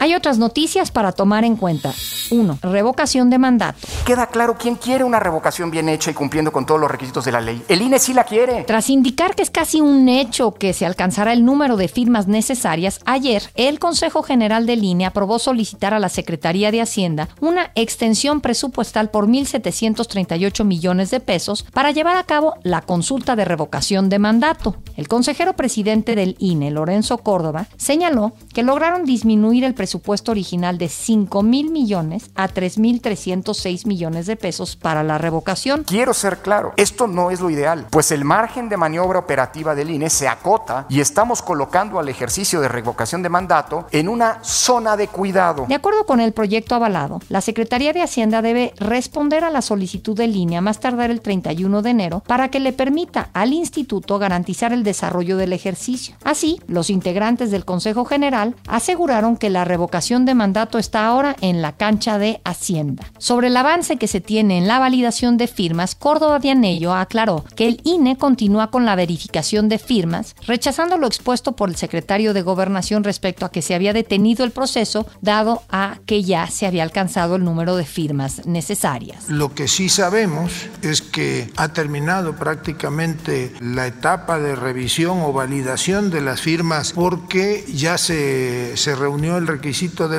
Hay 0.00 0.14
otras 0.14 0.38
noticias 0.38 0.92
para 0.92 1.10
tomar 1.10 1.44
en 1.44 1.56
cuenta. 1.56 1.92
1. 2.30 2.58
Revocación 2.62 3.30
de 3.30 3.38
mandato. 3.38 3.78
Queda 4.06 4.28
claro 4.28 4.56
quién 4.56 4.76
quiere 4.76 5.02
una 5.02 5.18
revocación 5.18 5.72
bien 5.72 5.88
hecha 5.88 6.12
y 6.12 6.14
cumpliendo 6.14 6.52
con 6.52 6.66
todos 6.66 6.80
los 6.80 6.90
requisitos 6.90 7.24
de 7.24 7.32
la 7.32 7.40
ley. 7.40 7.64
El 7.68 7.82
INE 7.82 7.98
sí 7.98 8.14
la 8.14 8.22
quiere. 8.22 8.62
Tras 8.62 8.90
indicar 8.90 9.34
que 9.34 9.42
es 9.42 9.50
casi 9.50 9.80
un 9.80 10.08
hecho 10.08 10.54
que 10.54 10.72
se 10.72 10.86
alcanzará 10.86 11.32
el 11.32 11.44
número 11.44 11.76
de 11.76 11.88
firmas 11.88 12.28
necesarias, 12.28 13.00
ayer 13.06 13.42
el 13.56 13.80
Consejo 13.80 14.22
General 14.22 14.66
del 14.66 14.84
INE 14.84 15.04
aprobó 15.04 15.40
solicitar 15.40 15.94
a 15.94 15.98
la 15.98 16.08
Secretaría 16.08 16.70
de 16.70 16.80
Hacienda 16.80 17.28
una 17.40 17.72
extensión 17.74 18.40
presupuestal 18.40 19.10
por 19.10 19.26
1.738 19.26 20.64
millones 20.64 21.10
de 21.10 21.18
pesos 21.18 21.64
para 21.72 21.90
llevar 21.90 22.16
a 22.16 22.24
cabo 22.24 22.54
la 22.62 22.82
consulta 22.82 23.34
de 23.34 23.44
revocación 23.44 24.08
de 24.10 24.20
mandato. 24.20 24.76
El 24.96 25.08
consejero 25.08 25.54
presidente 25.54 26.14
del 26.14 26.36
INE, 26.38 26.70
Lorenzo 26.70 27.18
Córdoba, 27.18 27.66
señaló 27.76 28.32
que 28.54 28.62
lograron 28.62 29.04
disminuir 29.04 29.64
el 29.64 29.74
presupuesto 29.74 29.87
presupuesto 29.88 30.32
original 30.32 30.76
de 30.76 30.90
5 30.90 31.42
mil 31.42 31.70
millones 31.70 32.30
a 32.34 32.46
3.306 32.46 33.86
millones 33.86 34.26
de 34.26 34.36
pesos 34.36 34.76
para 34.76 35.02
la 35.02 35.16
revocación. 35.16 35.84
Quiero 35.84 36.12
ser 36.12 36.40
claro, 36.40 36.74
esto 36.76 37.06
no 37.06 37.30
es 37.30 37.40
lo 37.40 37.48
ideal, 37.48 37.86
pues 37.88 38.12
el 38.12 38.22
margen 38.22 38.68
de 38.68 38.76
maniobra 38.76 39.18
operativa 39.18 39.74
del 39.74 39.88
INE 39.88 40.10
se 40.10 40.28
acota 40.28 40.84
y 40.90 41.00
estamos 41.00 41.40
colocando 41.40 41.98
al 41.98 42.10
ejercicio 42.10 42.60
de 42.60 42.68
revocación 42.68 43.22
de 43.22 43.30
mandato 43.30 43.86
en 43.90 44.10
una 44.10 44.44
zona 44.44 44.94
de 44.98 45.08
cuidado. 45.08 45.64
De 45.66 45.74
acuerdo 45.74 46.04
con 46.04 46.20
el 46.20 46.32
proyecto 46.32 46.74
avalado, 46.74 47.22
la 47.30 47.40
Secretaría 47.40 47.94
de 47.94 48.02
Hacienda 48.02 48.42
debe 48.42 48.74
responder 48.76 49.42
a 49.42 49.50
la 49.50 49.62
solicitud 49.62 50.14
de 50.14 50.26
línea 50.26 50.60
más 50.60 50.80
tardar 50.80 51.10
el 51.10 51.22
31 51.22 51.80
de 51.80 51.88
enero 51.88 52.22
para 52.26 52.50
que 52.50 52.60
le 52.60 52.74
permita 52.74 53.30
al 53.32 53.54
instituto 53.54 54.18
garantizar 54.18 54.74
el 54.74 54.82
desarrollo 54.82 55.38
del 55.38 55.54
ejercicio. 55.54 56.14
Así, 56.24 56.60
los 56.66 56.90
integrantes 56.90 57.50
del 57.50 57.64
Consejo 57.64 58.04
General 58.04 58.54
aseguraron 58.66 59.38
que 59.38 59.48
la 59.48 59.64
revocación 59.64 59.77
de 59.78 60.34
mandato 60.34 60.78
está 60.78 61.06
ahora 61.06 61.36
en 61.40 61.62
la 61.62 61.72
cancha 61.72 62.18
de 62.18 62.40
Hacienda. 62.44 63.04
Sobre 63.18 63.46
el 63.46 63.56
avance 63.56 63.96
que 63.96 64.08
se 64.08 64.20
tiene 64.20 64.58
en 64.58 64.66
la 64.66 64.80
validación 64.80 65.36
de 65.36 65.46
firmas, 65.46 65.94
Córdoba 65.94 66.40
Dianello 66.40 66.94
aclaró 66.94 67.44
que 67.54 67.68
el 67.68 67.80
INE 67.84 68.16
continúa 68.18 68.70
con 68.70 68.84
la 68.84 68.96
verificación 68.96 69.68
de 69.68 69.78
firmas, 69.78 70.34
rechazando 70.46 70.98
lo 70.98 71.06
expuesto 71.06 71.52
por 71.52 71.68
el 71.68 71.76
secretario 71.76 72.34
de 72.34 72.42
Gobernación 72.42 73.04
respecto 73.04 73.46
a 73.46 73.52
que 73.52 73.62
se 73.62 73.74
había 73.74 73.92
detenido 73.92 74.44
el 74.44 74.50
proceso, 74.50 75.06
dado 75.20 75.62
a 75.68 75.98
que 76.06 76.24
ya 76.24 76.48
se 76.48 76.66
había 76.66 76.82
alcanzado 76.82 77.36
el 77.36 77.44
número 77.44 77.76
de 77.76 77.84
firmas 77.84 78.46
necesarias. 78.46 79.28
Lo 79.28 79.54
que 79.54 79.68
sí 79.68 79.88
sabemos 79.88 80.52
es 80.82 81.02
que 81.02 81.52
ha 81.56 81.68
terminado 81.68 82.34
prácticamente 82.34 83.52
la 83.60 83.86
etapa 83.86 84.40
de 84.40 84.56
revisión 84.56 85.20
o 85.20 85.32
validación 85.32 86.10
de 86.10 86.20
las 86.20 86.40
firmas 86.40 86.92
porque 86.94 87.64
ya 87.72 87.96
se, 87.96 88.76
se 88.76 88.96
reunió 88.96 89.36
el 89.36 89.46
requisito 89.46 89.67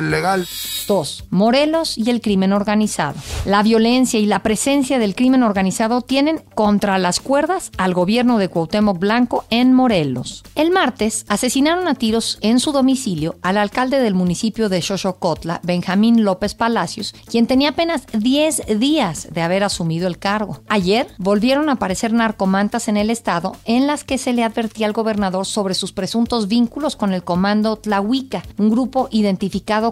legal. 0.02 0.46
2. 0.86 1.24
Morelos 1.30 1.96
y 1.96 2.10
el 2.10 2.20
crimen 2.20 2.52
organizado. 2.52 3.14
La 3.44 3.62
violencia 3.62 4.18
y 4.18 4.26
la 4.26 4.42
presencia 4.42 4.98
del 4.98 5.14
crimen 5.14 5.42
organizado 5.42 6.02
tienen 6.02 6.42
contra 6.54 6.98
las 6.98 7.20
cuerdas 7.20 7.70
al 7.78 7.94
gobierno 7.94 8.38
de 8.38 8.48
Cuauhtémoc 8.48 8.98
Blanco 8.98 9.44
en 9.50 9.72
Morelos. 9.72 10.42
El 10.54 10.70
martes 10.70 11.24
asesinaron 11.28 11.86
a 11.88 11.94
tiros 11.94 12.38
en 12.40 12.60
su 12.60 12.72
domicilio 12.72 13.36
al 13.42 13.56
alcalde 13.56 14.00
del 14.00 14.14
municipio 14.14 14.68
de 14.68 14.82
Xochocotla, 14.82 15.60
Benjamín 15.62 16.24
López 16.24 16.54
Palacios, 16.54 17.14
quien 17.26 17.46
tenía 17.46 17.70
apenas 17.70 18.02
10 18.12 18.78
días 18.78 19.28
de 19.30 19.42
haber 19.42 19.64
asumido 19.64 20.08
el 20.08 20.18
cargo. 20.18 20.60
Ayer 20.68 21.08
volvieron 21.18 21.68
a 21.68 21.72
aparecer 21.72 22.12
narcomantas 22.12 22.88
en 22.88 22.96
el 22.96 23.10
estado 23.10 23.56
en 23.64 23.86
las 23.86 24.04
que 24.04 24.18
se 24.18 24.32
le 24.32 24.44
advertía 24.44 24.86
al 24.86 24.92
gobernador 24.92 25.46
sobre 25.46 25.74
sus 25.74 25.92
presuntos 25.92 26.48
vínculos 26.48 26.96
con 26.96 27.12
el 27.12 27.24
comando 27.24 27.76
Tlahuica, 27.76 28.42
un 28.58 28.70
grupo 28.70 29.08
identificado 29.10 29.39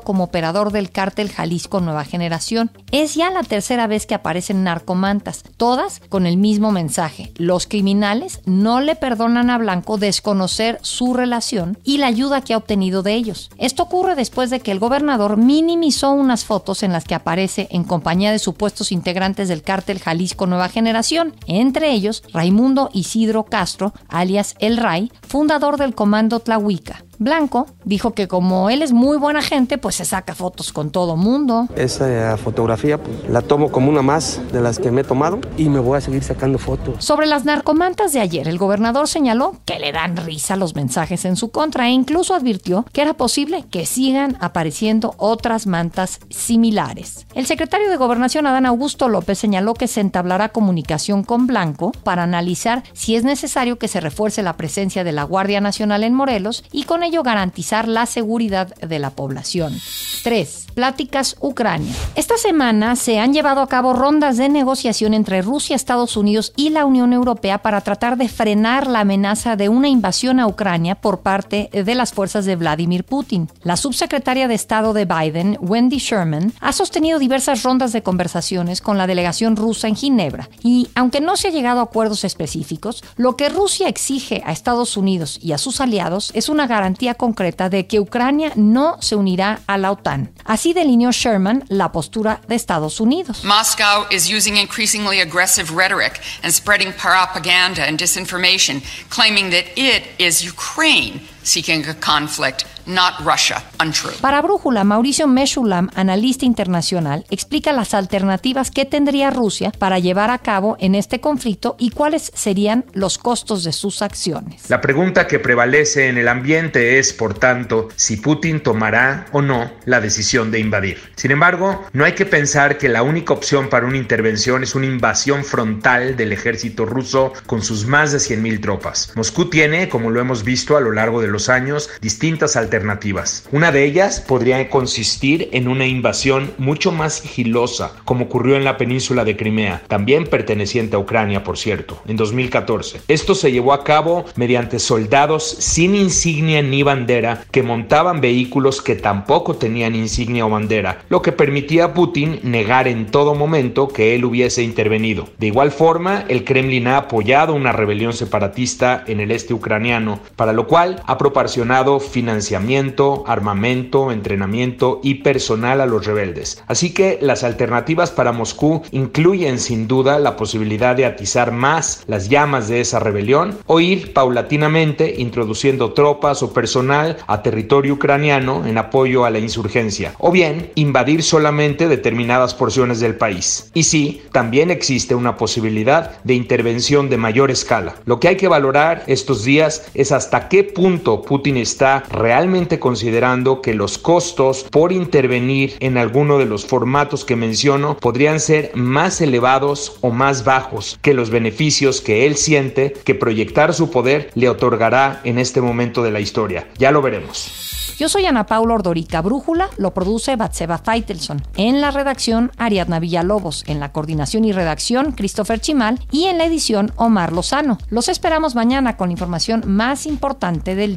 como 0.04 0.24
operador 0.24 0.72
del 0.72 0.90
cártel 0.90 1.30
Jalisco 1.30 1.80
Nueva 1.80 2.04
Generación. 2.04 2.70
Es 2.92 3.14
ya 3.14 3.30
la 3.30 3.42
tercera 3.42 3.86
vez 3.86 4.04
que 4.04 4.14
aparecen 4.14 4.62
narcomantas, 4.62 5.42
todas 5.56 6.00
con 6.08 6.26
el 6.26 6.36
mismo 6.36 6.70
mensaje. 6.70 7.32
Los 7.36 7.66
criminales 7.66 8.40
no 8.44 8.80
le 8.80 8.94
perdonan 8.94 9.48
a 9.48 9.56
Blanco 9.56 9.96
desconocer 9.96 10.78
su 10.82 11.14
relación 11.14 11.78
y 11.82 11.96
la 11.96 12.08
ayuda 12.08 12.42
que 12.42 12.52
ha 12.52 12.58
obtenido 12.58 13.02
de 13.02 13.14
ellos. 13.14 13.50
Esto 13.56 13.84
ocurre 13.84 14.14
después 14.14 14.50
de 14.50 14.60
que 14.60 14.70
el 14.70 14.78
gobernador 14.78 15.38
minimizó 15.38 16.10
unas 16.10 16.44
fotos 16.44 16.82
en 16.82 16.92
las 16.92 17.04
que 17.04 17.14
aparece 17.14 17.68
en 17.70 17.84
compañía 17.84 18.30
de 18.32 18.38
supuestos 18.38 18.92
integrantes 18.92 19.48
del 19.48 19.62
cártel 19.62 19.98
Jalisco 19.98 20.46
Nueva 20.46 20.68
Generación, 20.68 21.34
entre 21.46 21.92
ellos 21.92 22.22
Raimundo 22.32 22.90
Isidro 22.92 23.44
Castro, 23.44 23.94
alias 24.08 24.54
El 24.58 24.76
Ray, 24.76 25.10
fundador 25.26 25.78
del 25.78 25.94
comando 25.94 26.40
Tlahuica. 26.40 27.04
Blanco 27.18 27.66
dijo 27.84 28.12
que 28.12 28.28
como 28.28 28.70
él 28.70 28.82
es 28.82 28.92
muy 28.92 29.16
buena 29.16 29.42
gente, 29.42 29.76
pues 29.76 29.96
se 29.96 30.04
saca 30.04 30.34
fotos 30.34 30.72
con 30.72 30.90
todo 30.90 31.16
mundo. 31.16 31.66
Esa 31.74 32.36
fotografía 32.36 32.98
pues, 32.98 33.28
la 33.28 33.42
tomo 33.42 33.72
como 33.72 33.90
una 33.90 34.02
más 34.02 34.40
de 34.52 34.60
las 34.60 34.78
que 34.78 34.90
me 34.90 35.00
he 35.00 35.04
tomado 35.04 35.40
y 35.56 35.68
me 35.68 35.80
voy 35.80 35.98
a 35.98 36.00
seguir 36.00 36.22
sacando 36.22 36.58
fotos. 36.58 37.04
Sobre 37.04 37.26
las 37.26 37.44
narcomantas 37.44 38.12
de 38.12 38.20
ayer, 38.20 38.46
el 38.46 38.58
gobernador 38.58 39.08
señaló 39.08 39.56
que 39.64 39.78
le 39.78 39.92
dan 39.92 40.16
risa 40.16 40.56
los 40.56 40.74
mensajes 40.74 41.24
en 41.24 41.36
su 41.36 41.50
contra 41.50 41.88
e 41.88 41.90
incluso 41.90 42.34
advirtió 42.34 42.86
que 42.92 43.02
era 43.02 43.14
posible 43.14 43.64
que 43.68 43.86
sigan 43.86 44.36
apareciendo 44.40 45.14
otras 45.16 45.66
mantas 45.66 46.20
similares. 46.30 47.26
El 47.34 47.46
secretario 47.46 47.90
de 47.90 47.96
Gobernación, 47.96 48.46
Adán 48.46 48.66
Augusto 48.66 49.08
López, 49.08 49.38
señaló 49.38 49.74
que 49.74 49.88
se 49.88 50.00
entablará 50.00 50.50
comunicación 50.50 51.24
con 51.24 51.46
Blanco 51.46 51.92
para 52.04 52.22
analizar 52.22 52.82
si 52.92 53.16
es 53.16 53.24
necesario 53.24 53.78
que 53.78 53.88
se 53.88 54.00
refuerce 54.00 54.42
la 54.42 54.56
presencia 54.56 55.04
de 55.04 55.12
la 55.12 55.24
Guardia 55.24 55.60
Nacional 55.60 56.04
en 56.04 56.14
Morelos 56.14 56.64
y 56.70 56.84
con 56.84 57.02
ello 57.08 57.22
garantizar 57.22 57.88
la 57.88 58.06
seguridad 58.06 58.74
de 58.76 58.98
la 58.98 59.10
población. 59.10 59.74
3. 60.22 60.66
Pláticas 60.74 61.36
Ucrania. 61.40 61.92
Esta 62.14 62.36
semana 62.36 62.94
se 62.96 63.18
han 63.18 63.32
llevado 63.32 63.62
a 63.62 63.66
cabo 63.66 63.94
rondas 63.94 64.36
de 64.36 64.48
negociación 64.48 65.14
entre 65.14 65.42
Rusia, 65.42 65.74
Estados 65.74 66.16
Unidos 66.16 66.52
y 66.54 66.70
la 66.70 66.84
Unión 66.84 67.12
Europea 67.12 67.58
para 67.58 67.80
tratar 67.80 68.16
de 68.16 68.28
frenar 68.28 68.86
la 68.86 69.00
amenaza 69.00 69.56
de 69.56 69.68
una 69.68 69.88
invasión 69.88 70.38
a 70.38 70.46
Ucrania 70.46 70.94
por 70.94 71.20
parte 71.20 71.70
de 71.72 71.94
las 71.94 72.12
fuerzas 72.12 72.44
de 72.44 72.56
Vladimir 72.56 73.04
Putin. 73.04 73.48
La 73.62 73.76
subsecretaria 73.76 74.46
de 74.46 74.54
Estado 74.54 74.92
de 74.92 75.06
Biden, 75.06 75.58
Wendy 75.60 75.98
Sherman, 75.98 76.52
ha 76.60 76.72
sostenido 76.72 77.18
diversas 77.18 77.62
rondas 77.62 77.92
de 77.92 78.02
conversaciones 78.02 78.80
con 78.80 78.98
la 78.98 79.06
delegación 79.06 79.56
rusa 79.56 79.88
en 79.88 79.96
Ginebra 79.96 80.48
y, 80.62 80.88
aunque 80.94 81.20
no 81.20 81.36
se 81.36 81.48
ha 81.48 81.52
llegado 81.52 81.80
a 81.80 81.84
acuerdos 81.84 82.24
específicos, 82.24 83.02
lo 83.16 83.36
que 83.36 83.48
Rusia 83.48 83.88
exige 83.88 84.42
a 84.44 84.52
Estados 84.52 84.96
Unidos 84.96 85.38
y 85.42 85.52
a 85.52 85.58
sus 85.58 85.80
aliados 85.80 86.30
es 86.34 86.48
una 86.48 86.66
garantía 86.66 86.97
concreta 87.14 87.68
de 87.68 87.86
que 87.86 88.00
Ucrania 88.00 88.52
no 88.56 88.96
se 89.00 89.16
unirá 89.16 89.60
a 89.66 89.78
la 89.78 89.92
OTAN. 89.92 90.30
Así 90.44 90.72
delineó 90.72 91.12
Sherman 91.12 91.64
la 91.68 91.92
postura 91.92 92.40
de 92.48 92.54
Estados 92.54 93.00
Unidos. 93.00 93.44
Moscow 93.44 94.06
is 94.10 94.28
using 94.30 94.56
increasingly 94.56 95.20
aggressive 95.20 95.74
rhetoric 95.74 96.20
and 96.42 96.52
spreading 96.52 96.92
propaganda 96.92 97.82
and 97.86 97.98
disinformation, 97.98 98.82
claiming 99.08 99.50
that 99.50 99.64
it 99.76 100.04
is 100.18 100.44
Ukraine 100.44 101.20
seeking 101.42 101.84
a 101.88 101.94
conflict, 101.94 102.64
not 102.86 103.14
Russia. 103.20 103.62
Untrue. 103.80 104.12
Para 104.20 104.42
Brújula, 104.42 104.82
Mauricio 104.84 105.26
Meshulam, 105.26 105.88
analista 105.94 106.44
internacional, 106.44 107.24
explica 107.30 107.72
las 107.72 107.94
alternativas 107.94 108.70
que 108.70 108.84
tendría 108.84 109.30
Rusia 109.30 109.72
para 109.78 109.98
llevar 109.98 110.30
a 110.30 110.38
cabo 110.38 110.76
en 110.80 110.94
este 110.94 111.20
conflicto 111.20 111.76
y 111.78 111.90
cuáles 111.90 112.30
serían 112.34 112.84
los 112.92 113.18
costos 113.18 113.64
de 113.64 113.72
sus 113.72 114.02
acciones. 114.02 114.68
La 114.68 114.80
pregunta 114.80 115.26
que 115.26 115.38
prevalece 115.38 116.08
en 116.08 116.18
el 116.18 116.28
ambiente 116.28 116.98
es, 116.98 117.12
por 117.12 117.34
tanto, 117.34 117.88
si 117.96 118.16
Putin 118.16 118.60
tomará 118.60 119.26
o 119.32 119.42
no 119.42 119.70
la 119.84 120.00
decisión 120.00 120.50
de 120.50 120.58
invadir. 120.58 120.98
Sin 121.16 121.30
embargo, 121.30 121.84
no 121.92 122.04
hay 122.04 122.12
que 122.12 122.26
pensar 122.26 122.78
que 122.78 122.88
la 122.88 123.02
única 123.02 123.32
opción 123.32 123.68
para 123.68 123.86
una 123.86 123.96
intervención 123.96 124.62
es 124.62 124.74
una 124.74 124.86
invasión 124.86 125.44
frontal 125.44 126.16
del 126.16 126.32
ejército 126.32 126.84
ruso 126.84 127.32
con 127.46 127.62
sus 127.62 127.86
más 127.86 128.12
de 128.12 128.18
100.000 128.18 128.60
tropas. 128.60 129.12
Moscú 129.14 129.50
tiene, 129.50 129.88
como 129.88 130.10
lo 130.10 130.20
hemos 130.20 130.42
visto 130.44 130.76
a 130.76 130.80
lo 130.80 130.92
largo 130.92 131.20
de 131.20 131.27
los 131.28 131.48
años 131.48 131.90
distintas 132.00 132.56
alternativas. 132.56 133.48
Una 133.52 133.72
de 133.72 133.84
ellas 133.84 134.20
podría 134.20 134.68
consistir 134.70 135.48
en 135.52 135.68
una 135.68 135.86
invasión 135.86 136.52
mucho 136.58 136.92
más 136.92 137.14
sigilosa, 137.14 137.92
como 138.04 138.26
ocurrió 138.26 138.56
en 138.56 138.64
la 138.64 138.76
península 138.76 139.24
de 139.24 139.36
Crimea, 139.36 139.82
también 139.88 140.26
perteneciente 140.26 140.96
a 140.96 140.98
Ucrania, 140.98 141.44
por 141.44 141.58
cierto, 141.58 142.00
en 142.06 142.16
2014. 142.16 143.02
Esto 143.08 143.34
se 143.34 143.52
llevó 143.52 143.72
a 143.72 143.84
cabo 143.84 144.24
mediante 144.36 144.78
soldados 144.78 145.44
sin 145.44 145.94
insignia 145.94 146.62
ni 146.62 146.82
bandera 146.82 147.44
que 147.50 147.62
montaban 147.62 148.20
vehículos 148.20 148.82
que 148.82 148.94
tampoco 148.94 149.56
tenían 149.56 149.94
insignia 149.94 150.46
o 150.46 150.50
bandera, 150.50 151.02
lo 151.08 151.22
que 151.22 151.32
permitía 151.32 151.84
a 151.84 151.94
Putin 151.94 152.40
negar 152.42 152.88
en 152.88 153.06
todo 153.06 153.34
momento 153.34 153.88
que 153.88 154.14
él 154.14 154.24
hubiese 154.24 154.62
intervenido. 154.62 155.28
De 155.38 155.46
igual 155.46 155.70
forma, 155.70 156.24
el 156.28 156.44
Kremlin 156.44 156.88
ha 156.88 156.96
apoyado 156.96 157.54
una 157.54 157.72
rebelión 157.72 158.12
separatista 158.12 159.04
en 159.06 159.20
el 159.20 159.30
este 159.30 159.54
ucraniano, 159.54 160.20
para 160.36 160.52
lo 160.52 160.66
cual 160.66 161.02
ha 161.06 161.17
proporcionado 161.18 162.00
financiamiento, 162.00 163.24
armamento, 163.26 164.12
entrenamiento 164.12 165.00
y 165.02 165.16
personal 165.16 165.80
a 165.80 165.86
los 165.86 166.06
rebeldes. 166.06 166.62
Así 166.66 166.94
que 166.94 167.18
las 167.20 167.44
alternativas 167.44 168.10
para 168.10 168.32
Moscú 168.32 168.82
incluyen 168.90 169.58
sin 169.58 169.88
duda 169.88 170.18
la 170.18 170.36
posibilidad 170.36 170.96
de 170.96 171.04
atizar 171.04 171.52
más 171.52 172.04
las 172.06 172.28
llamas 172.28 172.68
de 172.68 172.80
esa 172.80 173.00
rebelión 173.00 173.58
o 173.66 173.80
ir 173.80 174.12
paulatinamente 174.12 175.16
introduciendo 175.18 175.92
tropas 175.92 176.42
o 176.42 176.52
personal 176.52 177.16
a 177.26 177.42
territorio 177.42 177.94
ucraniano 177.94 178.66
en 178.66 178.78
apoyo 178.78 179.24
a 179.24 179.30
la 179.30 179.38
insurgencia, 179.38 180.14
o 180.18 180.30
bien 180.30 180.70
invadir 180.74 181.22
solamente 181.22 181.88
determinadas 181.88 182.54
porciones 182.54 183.00
del 183.00 183.16
país. 183.16 183.70
Y 183.74 183.82
sí, 183.82 184.22
también 184.32 184.70
existe 184.70 185.14
una 185.14 185.36
posibilidad 185.36 186.22
de 186.24 186.34
intervención 186.34 187.08
de 187.08 187.16
mayor 187.16 187.50
escala. 187.50 187.96
Lo 188.04 188.20
que 188.20 188.28
hay 188.28 188.36
que 188.36 188.48
valorar 188.48 189.04
estos 189.06 189.44
días 189.44 189.88
es 189.94 190.12
hasta 190.12 190.48
qué 190.48 190.64
punto 190.64 191.07
Putin 191.16 191.56
está 191.56 192.04
realmente 192.10 192.78
considerando 192.78 193.60
que 193.62 193.74
los 193.74 193.98
costos 193.98 194.64
por 194.70 194.92
intervenir 194.92 195.74
en 195.80 195.98
alguno 195.98 196.38
de 196.38 196.46
los 196.46 196.66
formatos 196.66 197.24
que 197.24 197.36
menciono 197.36 197.96
podrían 197.96 198.40
ser 198.40 198.70
más 198.74 199.20
elevados 199.20 199.98
o 200.00 200.10
más 200.10 200.44
bajos 200.44 200.98
que 201.02 201.14
los 201.14 201.30
beneficios 201.30 202.00
que 202.00 202.26
él 202.26 202.36
siente 202.36 202.92
que 203.04 203.14
proyectar 203.14 203.74
su 203.74 203.90
poder 203.90 204.30
le 204.34 204.48
otorgará 204.48 205.20
en 205.24 205.38
este 205.38 205.60
momento 205.60 206.02
de 206.02 206.10
la 206.10 206.20
historia. 206.20 206.68
Ya 206.78 206.90
lo 206.90 207.02
veremos. 207.02 207.68
Yo 207.98 208.08
soy 208.08 208.26
Ana 208.26 208.46
Paula 208.46 208.74
Ordorica 208.74 209.20
Brújula, 209.22 209.70
lo 209.76 209.92
produce 209.92 210.36
Batseba 210.36 210.78
Feitelson. 210.78 211.42
En 211.56 211.80
la 211.80 211.90
redacción, 211.90 212.52
Ariadna 212.56 213.00
Villalobos. 213.00 213.64
En 213.66 213.80
la 213.80 213.90
coordinación 213.90 214.44
y 214.44 214.52
redacción, 214.52 215.10
Christopher 215.10 215.60
Chimal. 215.60 215.98
Y 216.12 216.26
en 216.26 216.38
la 216.38 216.44
edición, 216.44 216.92
Omar 216.94 217.32
Lozano. 217.32 217.76
Los 217.90 218.08
esperamos 218.08 218.54
mañana 218.54 218.96
con 218.96 219.08
la 219.08 219.14
información 219.14 219.64
más 219.66 220.06
importante 220.06 220.76
del 220.76 220.94